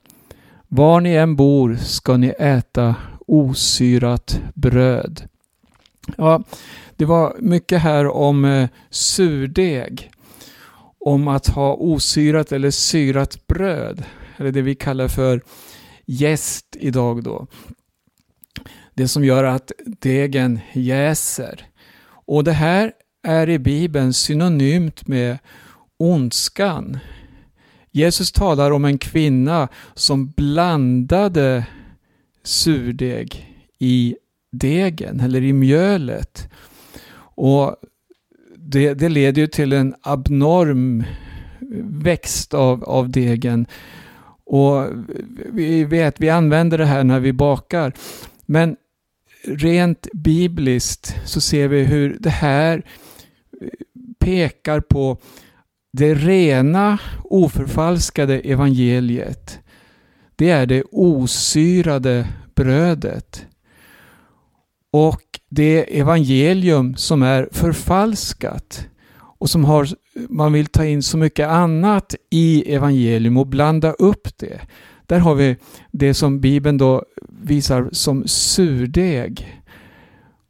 Var 0.68 1.02
ni 1.02 1.14
än 1.14 1.36
bor 1.36 1.76
ska 1.76 2.18
ni 2.18 2.28
äta 2.28 2.96
osyrat 3.28 4.42
bröd. 4.54 5.30
Ja, 6.18 6.44
det 6.96 7.06
var 7.06 7.36
mycket 7.40 7.82
här 7.82 8.08
om 8.08 8.46
eh, 8.46 8.70
surdeg. 8.90 10.12
Om 11.00 11.28
att 11.28 11.48
ha 11.48 11.74
osyrat 11.74 12.52
eller 12.52 12.72
syrat 12.72 13.48
bröd. 13.48 14.04
Eller 14.38 14.52
det 14.52 14.62
vi 14.62 14.76
kallar 14.76 15.08
för 15.08 15.42
jäst 16.06 16.66
idag 16.80 17.24
då. 17.24 17.48
Det 18.94 19.08
som 19.08 19.26
gör 19.26 19.44
att 19.44 19.72
degen 19.86 20.60
jäser. 20.74 21.68
Och 22.10 22.44
det 22.44 22.52
här 22.52 22.92
är 23.24 23.50
i 23.50 23.60
Bibeln 23.60 24.14
synonymt 24.14 25.08
med 25.08 25.38
ondskan. 25.98 27.00
Jesus 27.98 28.32
talar 28.32 28.72
om 28.72 28.86
en 28.86 28.98
kvinna 28.98 29.68
som 29.94 30.30
blandade 30.30 31.66
surdeg 32.44 33.56
i 33.80 34.16
degen 34.52 35.20
eller 35.20 35.42
i 35.42 35.54
mjölet. 35.54 36.50
Och 37.20 37.76
det, 38.56 38.94
det 38.94 39.10
leder 39.10 39.42
ju 39.42 39.48
till 39.48 39.74
en 39.74 39.96
abnorm 40.02 41.04
växt 41.84 42.54
av, 42.54 42.84
av 42.84 43.10
degen. 43.10 43.66
Och 44.46 44.86
vi 45.54 45.84
vet, 45.84 46.20
vi 46.20 46.30
använder 46.30 46.78
det 46.78 46.86
här 46.86 47.04
när 47.04 47.20
vi 47.20 47.34
bakar. 47.34 47.94
Men 48.46 48.76
rent 49.44 50.08
bibliskt 50.14 51.16
så 51.26 51.42
ser 51.42 51.68
vi 51.68 51.84
hur 51.84 52.18
det 52.20 52.30
här 52.30 52.84
pekar 54.20 54.80
på 54.80 55.18
det 55.98 56.14
rena, 56.14 57.00
oförfalskade 57.24 58.40
evangeliet. 58.40 59.60
Det 60.36 60.50
är 60.50 60.66
det 60.66 60.84
osyrade 60.92 62.28
brödet. 62.56 63.46
Och 64.92 65.22
det 65.50 66.00
evangelium 66.00 66.96
som 66.96 67.24
är 67.24 67.50
förfalskat 67.52 68.88
och 69.40 69.50
som 69.50 69.66
har, 69.66 69.88
man 70.30 70.54
vill 70.54 70.66
ta 70.66 70.86
in 70.86 71.04
så 71.04 71.18
mycket 71.18 71.48
annat 71.48 72.16
i 72.30 72.74
evangelium 72.76 73.38
och 73.38 73.48
blanda 73.48 73.92
upp 73.92 74.38
det. 74.38 74.62
Där 75.06 75.20
har 75.20 75.36
vi 75.36 75.56
det 75.92 76.14
som 76.14 76.40
Bibeln 76.40 76.78
då 76.78 77.04
visar 77.30 77.90
som 77.92 78.28
surdeg. 78.28 79.62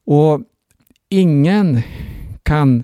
Och 0.06 0.42
ingen 1.10 1.82
kan 2.44 2.84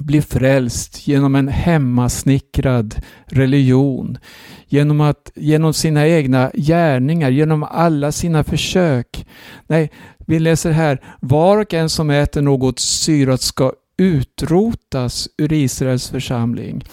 bli 0.00 0.22
frälst 0.22 1.08
genom 1.08 1.34
en 1.34 1.48
hemmasnickrad 1.48 2.94
religion. 3.26 4.18
Genom, 4.66 5.00
att, 5.00 5.32
genom 5.34 5.74
sina 5.74 6.08
egna 6.08 6.50
gärningar, 6.54 7.30
genom 7.30 7.62
alla 7.62 8.12
sina 8.12 8.44
försök. 8.44 9.26
Nej, 9.66 9.90
vi 10.26 10.38
läser 10.38 10.70
här, 10.70 11.16
var 11.20 11.58
och 11.58 11.74
en 11.74 11.88
som 11.88 12.10
äter 12.10 12.42
något 12.42 12.78
syrat 12.78 13.40
ska 13.40 13.72
utrotas 13.98 15.28
ur 15.38 15.52
Israels 15.52 16.10
församling. 16.10 16.84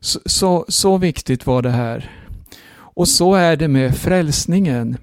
Så, 0.00 0.20
så, 0.26 0.64
så 0.68 0.98
viktigt 0.98 1.46
var 1.46 1.62
det 1.62 1.70
här. 1.70 2.10
Och 2.78 3.08
så 3.08 3.34
är 3.34 3.56
det 3.56 3.68
med 3.68 3.96
frälsningen. 3.96 4.96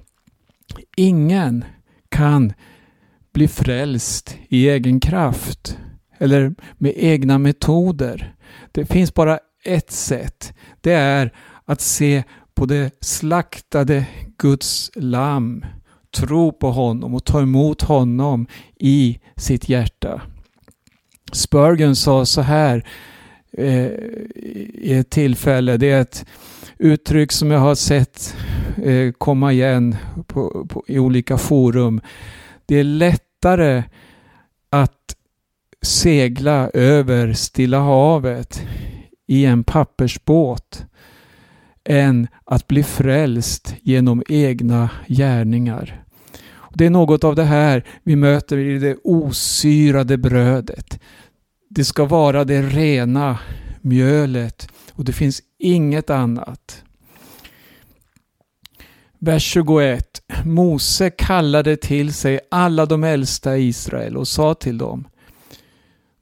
Ingen 0.95 1.65
kan 2.10 2.54
bli 3.34 3.47
frälst 3.47 4.38
i 4.47 4.69
egen 4.69 4.99
kraft 4.99 5.78
eller 6.23 6.55
med 6.77 6.93
egna 6.95 7.38
metoder. 7.38 8.36
Det 8.71 8.86
finns 8.86 9.13
bara 9.13 9.39
ett 9.63 9.91
sätt. 9.91 10.53
Det 10.81 10.93
är 10.93 11.33
att 11.65 11.81
se 11.81 12.23
på 12.55 12.65
det 12.65 12.91
slaktade 12.99 14.05
Guds 14.38 14.91
lamm, 14.95 15.65
tro 16.15 16.51
på 16.51 16.71
honom 16.71 17.15
och 17.15 17.25
ta 17.25 17.41
emot 17.41 17.81
honom 17.81 18.47
i 18.79 19.19
sitt 19.36 19.69
hjärta. 19.69 20.21
Spurgeon 21.31 21.95
sa 21.95 22.25
så 22.25 22.41
här 22.41 22.88
eh, 23.57 23.86
i 24.73 24.93
ett 24.99 25.09
tillfälle, 25.09 25.77
det 25.77 25.91
är 25.91 26.01
ett 26.01 26.25
uttryck 26.77 27.31
som 27.31 27.51
jag 27.51 27.59
har 27.59 27.75
sett 27.75 28.36
eh, 28.83 29.12
komma 29.12 29.53
igen 29.53 29.95
på, 30.27 30.67
på, 30.69 30.83
i 30.88 30.99
olika 30.99 31.38
forum. 31.38 32.01
Det 32.65 32.75
är 32.75 32.83
lättare 32.83 33.83
att 34.69 35.15
segla 35.84 36.69
över 36.74 37.34
Stilla 37.34 37.80
havet 37.80 38.65
i 39.28 39.46
en 39.46 39.63
pappersbåt 39.63 40.86
än 41.84 42.28
att 42.46 42.67
bli 42.67 42.84
frälst 42.84 43.76
genom 43.82 44.24
egna 44.30 44.89
gärningar. 45.08 46.04
Det 46.74 46.86
är 46.86 46.89
något 46.89 47.24
av 47.24 47.36
det 47.36 47.43
här 47.43 47.84
vi 48.04 48.15
möter 48.15 48.58
i 48.58 48.80
det 48.80 48.98
osyrade 49.04 50.17
brödet. 50.17 51.00
Det 51.69 51.86
ska 51.86 52.06
vara 52.06 52.43
det 52.43 52.62
rena 52.62 53.39
mjölet 53.82 54.69
och 54.91 55.06
det 55.06 55.13
finns 55.13 55.41
inget 55.60 56.10
annat. 56.10 56.84
Vers 59.19 59.43
21. 59.43 60.22
Mose 60.46 61.10
kallade 61.10 61.78
till 61.78 62.13
sig 62.13 62.39
alla 62.52 62.86
de 62.86 63.04
äldsta 63.04 63.58
i 63.58 63.67
Israel 63.67 64.17
och 64.17 64.28
sa 64.28 64.54
till 64.54 64.78
dem 64.78 65.08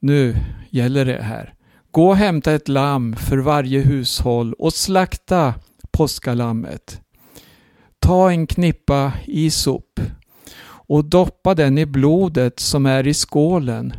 nu 0.03 0.35
gäller 0.69 1.05
det 1.05 1.21
här. 1.21 1.53
Gå 1.91 2.07
och 2.07 2.15
hämta 2.15 2.53
ett 2.53 2.67
lamm 2.67 3.15
för 3.15 3.37
varje 3.37 3.79
hushåll 3.79 4.53
och 4.53 4.73
slakta 4.73 5.53
påskalammet. 5.91 7.01
Ta 7.99 8.31
en 8.31 8.47
knippa 8.47 9.13
isop 9.25 9.99
och 10.65 11.05
doppa 11.05 11.55
den 11.55 11.77
i 11.77 11.85
blodet 11.85 12.59
som 12.59 12.85
är 12.85 13.07
i 13.07 13.13
skålen 13.13 13.93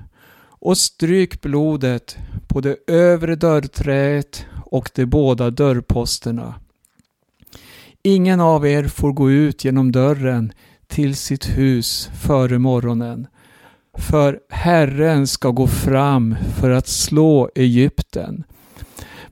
och 0.44 0.78
stryk 0.78 1.40
blodet 1.40 2.16
på 2.48 2.60
det 2.60 2.76
övre 2.86 3.36
dörrträet 3.36 4.46
och 4.64 4.90
de 4.94 5.06
båda 5.06 5.50
dörrposterna. 5.50 6.54
Ingen 8.02 8.40
av 8.40 8.66
er 8.66 8.84
får 8.84 9.12
gå 9.12 9.30
ut 9.30 9.64
genom 9.64 9.92
dörren 9.92 10.52
till 10.86 11.16
sitt 11.16 11.58
hus 11.58 12.10
före 12.22 12.58
morgonen, 12.58 13.26
för 13.98 14.40
Herren 14.48 15.26
ska 15.26 15.50
gå 15.50 15.66
fram 15.66 16.36
för 16.60 16.70
att 16.70 16.88
slå 16.88 17.50
Egypten. 17.54 18.44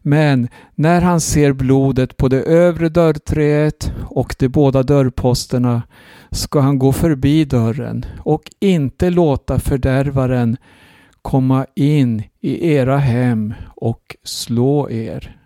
Men 0.03 0.49
när 0.75 1.01
han 1.01 1.21
ser 1.21 1.53
blodet 1.53 2.17
på 2.17 2.29
det 2.29 2.43
övre 2.43 2.89
dörrträet 2.89 3.93
och 4.09 4.35
de 4.39 4.49
båda 4.49 4.83
dörrposterna 4.83 5.83
ska 6.31 6.61
han 6.61 6.79
gå 6.79 6.93
förbi 6.93 7.45
dörren 7.45 8.05
och 8.19 8.43
inte 8.61 9.11
låta 9.11 9.59
fördärvaren 9.59 10.57
komma 11.23 11.67
in 11.75 12.23
i 12.41 12.73
era 12.73 12.99
hem 12.99 13.55
och 13.77 14.17
slå 14.25 14.91
er. 14.91 15.37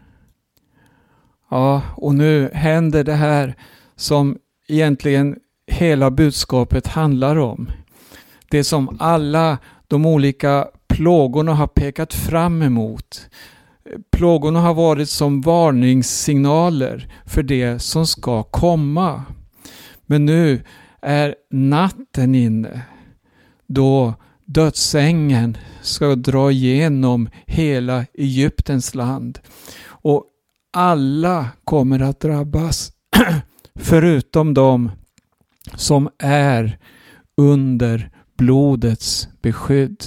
Ja, 1.51 1.83
och 1.97 2.15
nu 2.15 2.51
händer 2.53 3.05
det 3.05 3.15
här 3.15 3.55
som 3.97 4.39
egentligen 4.69 5.37
hela 5.67 6.11
budskapet 6.11 6.87
handlar 6.87 7.37
om. 7.37 7.71
Det 8.51 8.65
som 8.65 8.97
alla 9.01 9.59
de 9.89 10.07
olika 10.07 10.69
plågorna 10.89 11.55
har 11.55 11.67
pekat 11.67 12.15
fram 12.15 12.63
emot. 12.63 13.29
Plågorna 14.13 14.61
har 14.61 14.75
varit 14.75 15.11
som 15.11 15.41
varningssignaler 15.41 17.13
för 17.27 17.43
det 17.43 17.79
som 17.79 18.07
ska 18.07 18.43
komma. 18.43 19.23
Men 20.07 20.27
nu 20.27 20.63
är 21.03 21.35
natten 21.51 22.35
inne 22.35 22.83
då 23.67 24.15
dödsängen 24.45 25.57
ska 25.83 26.15
dra 26.15 26.51
igenom 26.51 27.29
hela 27.47 28.07
Egyptens 28.15 28.95
land. 28.95 29.39
Och 29.87 30.25
alla 30.73 31.49
kommer 31.65 32.01
att 32.01 32.21
drabbas 32.21 32.93
förutom 33.81 34.55
de 34.55 34.91
som 35.75 36.09
är 36.19 36.79
under 37.37 38.11
blodets 38.37 39.29
beskydd. 39.43 40.05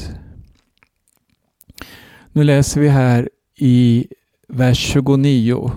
Nu 2.31 2.43
läser 2.43 2.81
vi 2.81 2.89
här 2.89 3.29
i 3.55 4.07
vers 4.47 4.77
29. 4.77 5.71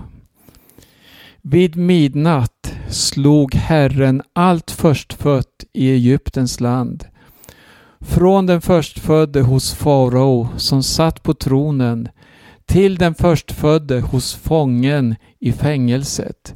Vid 1.42 1.76
midnatt 1.76 2.74
slog 2.88 3.54
Herren 3.54 4.22
allt 4.32 4.70
förstfött 4.70 5.64
i 5.72 5.90
Egyptens 5.90 6.60
land 6.60 7.04
från 8.00 8.46
den 8.46 8.60
förstfödde 8.60 9.40
hos 9.40 9.74
farao 9.74 10.48
som 10.56 10.82
satt 10.82 11.22
på 11.22 11.34
tronen 11.34 12.08
till 12.66 12.96
den 12.96 13.14
förstfödde 13.14 14.00
hos 14.00 14.34
fången 14.34 15.16
i 15.38 15.52
fängelset. 15.52 16.54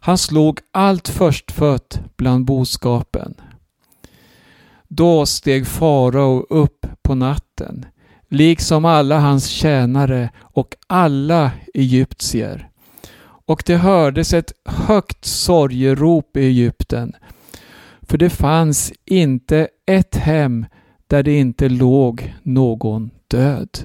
Han 0.00 0.18
slog 0.18 0.60
allt 0.72 1.08
förstfött 1.08 2.00
bland 2.16 2.44
boskapen. 2.44 3.34
Då 4.88 5.26
steg 5.26 5.66
farao 5.66 6.46
upp 6.50 6.86
på 7.02 7.14
natten, 7.14 7.86
liksom 8.28 8.84
alla 8.84 9.18
hans 9.18 9.46
tjänare 9.46 10.30
och 10.40 10.74
alla 10.86 11.50
egyptier. 11.74 12.68
Och 13.20 13.62
det 13.66 13.76
hördes 13.76 14.32
ett 14.32 14.52
högt 14.64 15.24
sorgerop 15.24 16.36
i 16.36 16.40
Egypten 16.40 17.12
för 18.08 18.18
det 18.18 18.30
fanns 18.30 18.92
inte 19.04 19.68
ett 19.86 20.16
hem 20.16 20.66
där 21.06 21.22
det 21.22 21.38
inte 21.38 21.68
låg 21.68 22.34
någon 22.42 23.10
död. 23.28 23.78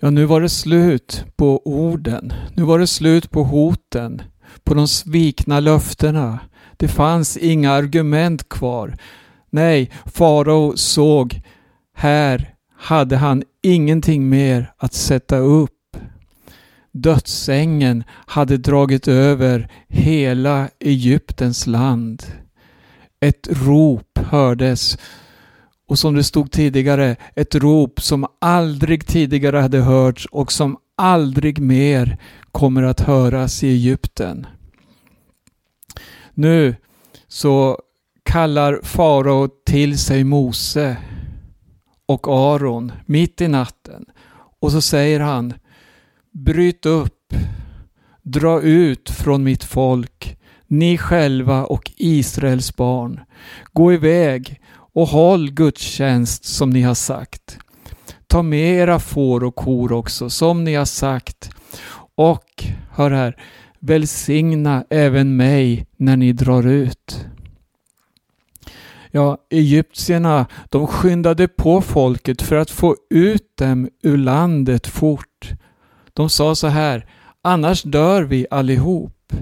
Ja, 0.00 0.10
nu 0.10 0.24
var 0.24 0.40
det 0.40 0.48
slut 0.48 1.24
på 1.36 1.66
orden. 1.66 2.32
Nu 2.54 2.62
var 2.62 2.78
det 2.78 2.86
slut 2.86 3.30
på 3.30 3.42
hoten, 3.42 4.22
på 4.64 4.74
de 4.74 4.88
svikna 4.88 5.60
löftena. 5.60 6.38
Det 6.76 6.88
fanns 6.88 7.36
inga 7.36 7.72
argument 7.72 8.48
kvar. 8.48 8.96
Nej, 9.50 9.90
farao 10.06 10.76
såg 10.76 11.40
här 11.96 12.54
hade 12.76 13.16
han 13.16 13.42
ingenting 13.62 14.28
mer 14.28 14.72
att 14.76 14.94
sätta 14.94 15.36
upp. 15.36 15.70
Dödsängen 16.92 18.04
hade 18.08 18.56
dragit 18.56 19.08
över 19.08 19.68
hela 19.88 20.68
Egyptens 20.80 21.66
land. 21.66 22.22
Ett 23.20 23.48
rop 23.50 24.18
hördes 24.18 24.98
och 25.88 25.98
som 25.98 26.14
det 26.14 26.24
stod 26.24 26.50
tidigare, 26.50 27.16
ett 27.34 27.54
rop 27.54 28.00
som 28.00 28.26
aldrig 28.40 29.06
tidigare 29.06 29.58
hade 29.58 29.78
hörts 29.78 30.26
och 30.26 30.52
som 30.52 30.76
aldrig 30.96 31.58
mer 31.58 32.18
kommer 32.52 32.82
att 32.82 33.00
höras 33.00 33.64
i 33.64 33.68
Egypten. 33.68 34.46
Nu 36.34 36.76
så 37.28 37.78
kallar 38.22 38.80
farao 38.82 39.48
till 39.66 39.98
sig 39.98 40.24
Mose 40.24 40.96
och 42.06 42.28
Aron 42.28 42.92
mitt 43.06 43.40
i 43.40 43.48
natten 43.48 44.04
och 44.60 44.72
så 44.72 44.80
säger 44.80 45.20
han 45.20 45.54
Bryt 46.32 46.86
upp, 46.86 47.34
dra 48.22 48.60
ut 48.60 49.10
från 49.10 49.44
mitt 49.44 49.64
folk, 49.64 50.36
ni 50.66 50.98
själva 50.98 51.64
och 51.64 51.92
Israels 51.96 52.76
barn. 52.76 53.20
Gå 53.72 53.92
iväg 53.92 54.60
och 54.94 55.08
håll 55.08 55.50
gudstjänst 55.50 56.44
som 56.44 56.70
ni 56.70 56.82
har 56.82 56.94
sagt. 56.94 57.58
Ta 58.26 58.42
med 58.42 58.74
era 58.74 58.98
får 58.98 59.44
och 59.44 59.54
kor 59.54 59.92
också 59.92 60.30
som 60.30 60.64
ni 60.64 60.74
har 60.74 60.84
sagt. 60.84 61.50
Och, 62.14 62.64
hör 62.90 63.10
här, 63.10 63.36
välsigna 63.86 64.84
även 64.90 65.36
mig 65.36 65.86
när 65.96 66.16
ni 66.16 66.32
drar 66.32 66.66
ut. 66.66 67.26
Ja, 69.10 69.38
egyptierna, 69.50 70.46
de 70.68 70.86
skyndade 70.86 71.48
på 71.48 71.80
folket 71.80 72.42
för 72.42 72.56
att 72.56 72.70
få 72.70 72.96
ut 73.10 73.56
dem 73.56 73.88
ur 74.02 74.16
landet 74.16 74.86
fort. 74.86 75.52
De 76.12 76.30
sa 76.30 76.54
så 76.54 76.66
här, 76.66 77.06
annars 77.42 77.82
dör 77.82 78.22
vi 78.22 78.46
allihop. 78.50 79.32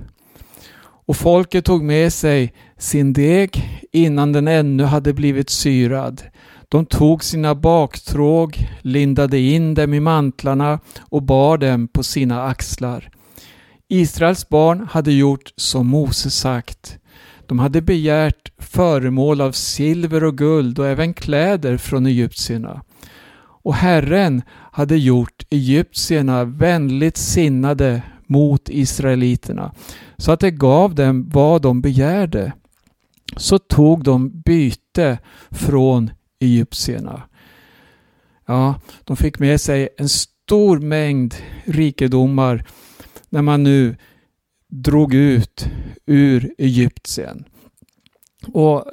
Och 1.07 1.17
folket 1.17 1.65
tog 1.65 1.83
med 1.83 2.13
sig 2.13 2.55
sin 2.79 3.13
deg 3.13 3.81
innan 3.93 4.33
den 4.33 4.49
ännu 4.49 4.85
hade 4.85 5.13
blivit 5.13 5.51
syrad. 5.51 6.23
De 6.69 6.87
tog 6.87 7.25
sina 7.25 7.55
baktråg, 7.55 8.69
lindade 8.81 9.39
in 9.39 9.75
dem 9.75 9.95
i 9.95 10.01
mantlarna 10.01 10.81
och 11.01 11.23
bar 11.23 11.59
dem 11.59 11.89
på 11.89 12.03
sina 12.03 12.43
axlar. 12.43 13.11
Israels 13.93 14.49
barn 14.49 14.87
hade 14.91 15.13
gjort 15.13 15.53
som 15.57 15.87
Mose 15.87 16.31
sagt. 16.31 16.99
De 17.47 17.59
hade 17.59 17.83
begärt 17.83 18.53
föremål 18.59 19.41
av 19.41 19.53
silver 19.53 20.25
och 20.25 20.39
guld 20.39 20.79
och 20.79 20.87
även 20.87 21.15
kläder 21.15 21.77
från 21.77 22.07
egyptierna. 22.07 22.83
Och 23.63 23.75
Herren 23.75 24.43
hade 24.73 24.97
gjort 24.97 25.47
egyptierna 25.51 26.45
vänligt 26.45 27.17
sinnade 27.17 28.03
mot 28.27 28.69
israeliterna 28.69 29.75
så 30.17 30.33
att 30.33 30.41
det 30.41 30.51
gav 30.51 30.95
dem 30.95 31.29
vad 31.29 31.63
de 31.63 31.81
begärde. 31.81 32.53
Så 33.37 33.59
tog 33.59 34.05
de 34.05 34.43
byte 34.43 35.19
från 35.51 36.11
egyptierna. 36.41 37.23
Ja, 38.47 38.81
de 39.05 39.17
fick 39.17 39.39
med 39.39 39.61
sig 39.61 39.89
en 39.99 40.09
stor 40.09 40.79
mängd 40.79 41.35
rikedomar 41.65 42.65
när 43.33 43.43
man 43.43 43.63
nu 43.63 43.97
drog 44.69 45.15
ut 45.15 45.67
ur 46.07 46.55
Egypten. 46.59 47.45
Och 48.47 48.85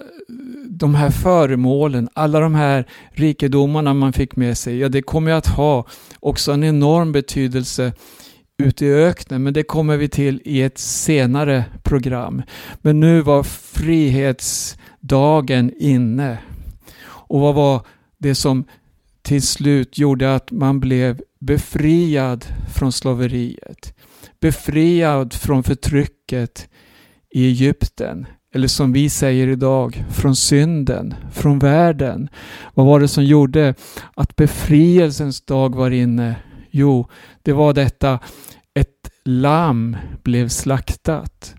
de 0.70 0.96
här 0.96 1.10
föremålen, 1.10 2.10
alla 2.14 2.40
de 2.40 2.56
här 2.56 2.88
rikedomarna 3.12 3.94
man 3.94 4.14
fick 4.14 4.36
med 4.36 4.58
sig, 4.58 4.78
ja 4.78 4.90
det 4.90 5.02
kommer 5.02 5.32
att 5.32 5.48
ha 5.48 5.88
också 6.20 6.52
en 6.52 6.64
enorm 6.64 7.12
betydelse 7.12 7.94
ute 8.58 8.86
i 8.86 8.94
öknen, 8.94 9.44
men 9.44 9.54
det 9.54 9.64
kommer 9.64 9.98
vi 9.98 10.10
till 10.10 10.42
i 10.46 10.62
ett 10.62 10.78
senare 10.78 11.66
program. 11.84 12.42
Men 12.82 13.00
nu 13.00 13.22
var 13.22 13.44
frihetsdagen 13.44 15.74
inne. 15.78 16.38
Och 17.06 17.40
vad 17.40 17.56
var 17.56 17.86
det 18.18 18.36
som 18.36 18.64
till 19.22 19.42
slut 19.42 19.98
gjorde 19.98 20.36
att 20.36 20.52
man 20.52 20.80
blev 20.80 21.22
befriad 21.40 22.46
från 22.76 22.92
slaveriet? 22.92 23.94
Befriad 24.42 25.34
från 25.34 25.64
förtrycket 25.64 26.70
i 27.30 27.48
Egypten. 27.48 28.26
Eller 28.54 28.68
som 28.68 28.94
vi 28.94 29.10
säger 29.10 29.48
idag, 29.48 30.06
från 30.12 30.36
synden, 30.36 31.16
från 31.32 31.60
världen. 31.60 32.30
Vad 32.74 32.86
var 32.86 33.00
det 33.00 33.08
som 33.08 33.24
gjorde 33.24 33.76
att 34.16 34.36
befrielsens 34.36 35.42
dag 35.42 35.76
var 35.76 35.92
inne? 35.92 36.36
Jo, 36.72 37.10
det 37.44 37.54
var 37.54 37.74
detta, 37.74 38.20
ett 38.74 39.12
lamm 39.26 39.98
blev 40.24 40.48
slaktat. 40.48 41.56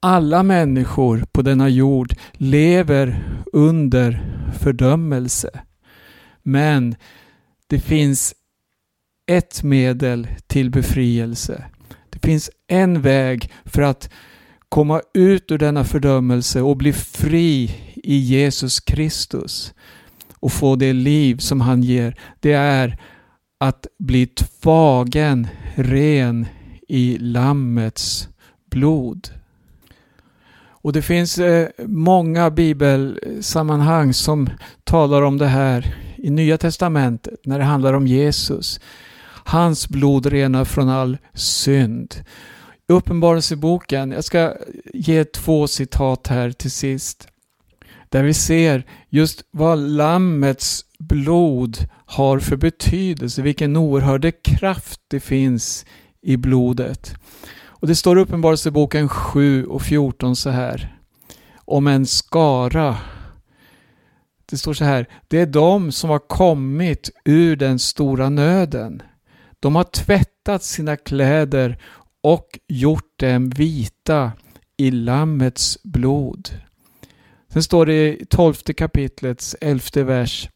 Alla 0.00 0.42
människor 0.42 1.24
på 1.32 1.42
denna 1.42 1.68
jord 1.68 2.14
lever 2.32 3.24
under 3.52 4.24
fördömelse. 4.60 5.50
Men 6.42 6.96
det 7.66 7.80
finns 7.80 8.34
ett 9.30 9.62
medel 9.62 10.28
till 10.46 10.70
befrielse. 10.70 11.64
Det 12.10 12.18
finns 12.18 12.50
en 12.68 13.02
väg 13.02 13.50
för 13.64 13.82
att 13.82 14.10
komma 14.68 15.02
ut 15.14 15.50
ur 15.50 15.58
denna 15.58 15.84
fördömelse 15.84 16.60
och 16.60 16.76
bli 16.76 16.92
fri 16.92 17.74
i 17.94 18.16
Jesus 18.16 18.80
Kristus 18.80 19.74
och 20.40 20.52
få 20.52 20.76
det 20.76 20.92
liv 20.92 21.36
som 21.36 21.60
han 21.60 21.82
ger. 21.82 22.16
Det 22.40 22.52
är 22.52 22.98
att 23.60 23.86
bli 23.98 24.26
tvagen 24.26 25.48
ren 25.74 26.46
i 26.88 27.18
Lammets 27.18 28.28
blod. 28.70 29.28
Och 30.82 30.92
det 30.92 31.02
finns 31.02 31.38
eh, 31.38 31.68
många 31.86 32.50
bibelsammanhang 32.50 34.14
som 34.14 34.48
talar 34.84 35.22
om 35.22 35.38
det 35.38 35.46
här 35.46 35.94
i 36.16 36.30
Nya 36.30 36.58
Testamentet 36.58 37.46
när 37.46 37.58
det 37.58 37.64
handlar 37.64 37.94
om 37.94 38.06
Jesus. 38.06 38.80
Hans 39.44 39.88
blod 39.88 40.26
renar 40.26 40.64
från 40.64 40.88
all 40.88 41.18
synd. 41.34 42.14
I 42.88 42.92
Uppenbarelseboken, 42.92 44.10
jag 44.10 44.24
ska 44.24 44.54
ge 44.94 45.24
två 45.24 45.66
citat 45.66 46.26
här 46.26 46.50
till 46.50 46.70
sist. 46.70 47.28
Där 48.08 48.22
vi 48.22 48.34
ser 48.34 48.86
just 49.08 49.44
vad 49.50 49.78
Lammets 49.78 50.84
blod 50.98 51.78
har 52.06 52.38
för 52.38 52.56
betydelse, 52.56 53.42
vilken 53.42 53.76
oerhörd 53.76 54.42
kraft 54.42 55.00
det 55.08 55.20
finns 55.20 55.86
i 56.22 56.36
blodet. 56.36 57.14
Och 57.80 57.88
Det 57.88 57.94
står 57.94 58.18
i 58.18 58.22
Uppenbarelseboken 58.22 59.08
7 59.08 59.66
och 59.66 59.82
14 59.82 60.36
så 60.36 60.50
här. 60.50 60.96
Om 61.64 61.86
en 61.86 62.06
skara. 62.06 62.96
Det 64.46 64.56
står 64.56 64.74
så 64.74 64.84
här. 64.84 65.06
Det 65.28 65.40
är 65.40 65.46
de 65.46 65.92
som 65.92 66.10
har 66.10 66.18
kommit 66.18 67.10
ur 67.24 67.56
den 67.56 67.78
stora 67.78 68.28
nöden. 68.28 69.02
De 69.60 69.76
har 69.76 69.84
tvättat 69.84 70.62
sina 70.62 70.96
kläder 70.96 71.78
och 72.22 72.58
gjort 72.68 73.18
dem 73.20 73.50
vita 73.50 74.32
i 74.76 74.90
Lammets 74.90 75.82
blod. 75.82 76.48
Sen 77.52 77.62
står 77.62 77.86
det 77.86 78.20
i 78.20 78.26
tolfte 78.26 78.74
kapitlets 78.74 79.56
elfte 79.60 80.04
vers. 80.04 80.48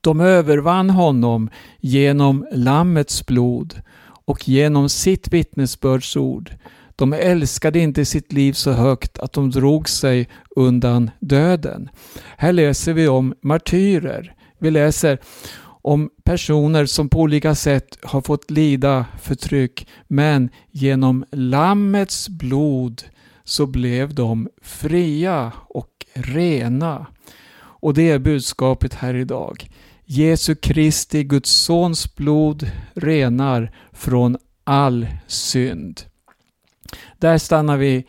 De 0.00 0.20
övervann 0.20 0.90
honom 0.90 1.50
genom 1.80 2.46
Lammets 2.52 3.26
blod 3.26 3.82
och 4.24 4.48
genom 4.48 4.88
sitt 4.88 5.32
vittnesbördsord. 5.32 6.54
De 6.96 7.12
älskade 7.12 7.78
inte 7.78 8.04
sitt 8.04 8.32
liv 8.32 8.52
så 8.52 8.72
högt 8.72 9.18
att 9.18 9.32
de 9.32 9.50
drog 9.50 9.88
sig 9.88 10.28
undan 10.56 11.10
döden. 11.20 11.88
Här 12.36 12.52
läser 12.52 12.92
vi 12.92 13.08
om 13.08 13.34
martyrer. 13.42 14.34
Vi 14.58 14.70
läser 14.70 15.18
om 15.82 16.10
personer 16.24 16.86
som 16.86 17.08
på 17.08 17.20
olika 17.20 17.54
sätt 17.54 17.98
har 18.02 18.20
fått 18.20 18.50
lida 18.50 19.06
förtryck 19.22 19.88
men 20.08 20.50
genom 20.70 21.24
Lammets 21.32 22.28
blod 22.28 23.02
så 23.44 23.66
blev 23.66 24.14
de 24.14 24.48
fria 24.62 25.52
och 25.68 26.06
rena. 26.14 27.06
Och 27.54 27.94
det 27.94 28.10
är 28.10 28.18
budskapet 28.18 28.94
här 28.94 29.14
idag. 29.14 29.68
Jesu 30.04 30.54
Kristi, 30.54 31.24
Guds 31.24 31.50
sons 31.50 32.16
blod 32.16 32.70
renar 32.94 33.72
från 33.92 34.36
all 34.64 35.06
synd. 35.26 36.00
Där 37.18 37.38
stannar 37.38 37.76
vi 37.76 38.06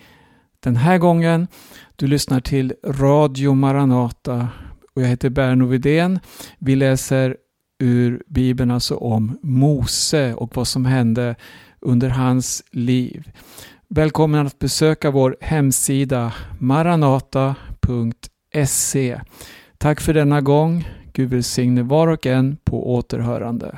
den 0.59 0.75
här 0.75 0.97
gången. 0.97 1.47
Du 1.95 2.07
lyssnar 2.07 2.39
till 2.39 2.73
Radio 2.85 3.53
Maranata 3.53 4.49
och 4.93 5.01
jag 5.01 5.07
heter 5.07 5.29
Berno 5.29 5.65
Vidén. 5.65 6.19
Vi 6.59 6.75
läser 6.75 7.37
ur 7.79 8.23
Bibeln 8.27 8.71
alltså 8.71 8.95
om 8.95 9.37
Mose 9.41 10.33
och 10.33 10.55
vad 10.55 10.67
som 10.67 10.85
hände 10.85 11.35
under 11.79 12.09
hans 12.09 12.63
liv. 12.71 13.31
Välkommen 13.89 14.47
att 14.47 14.59
besöka 14.59 15.11
vår 15.11 15.37
hemsida 15.41 16.33
maranata.se. 16.59 17.59
Tack 19.77 20.01
för 20.01 20.13
denna 20.13 20.41
gång. 20.41 20.87
Gud 21.13 21.29
välsigne 21.29 21.83
var 21.83 22.07
och 22.07 22.25
en 22.25 22.57
på 22.63 22.93
återhörande. 22.93 23.77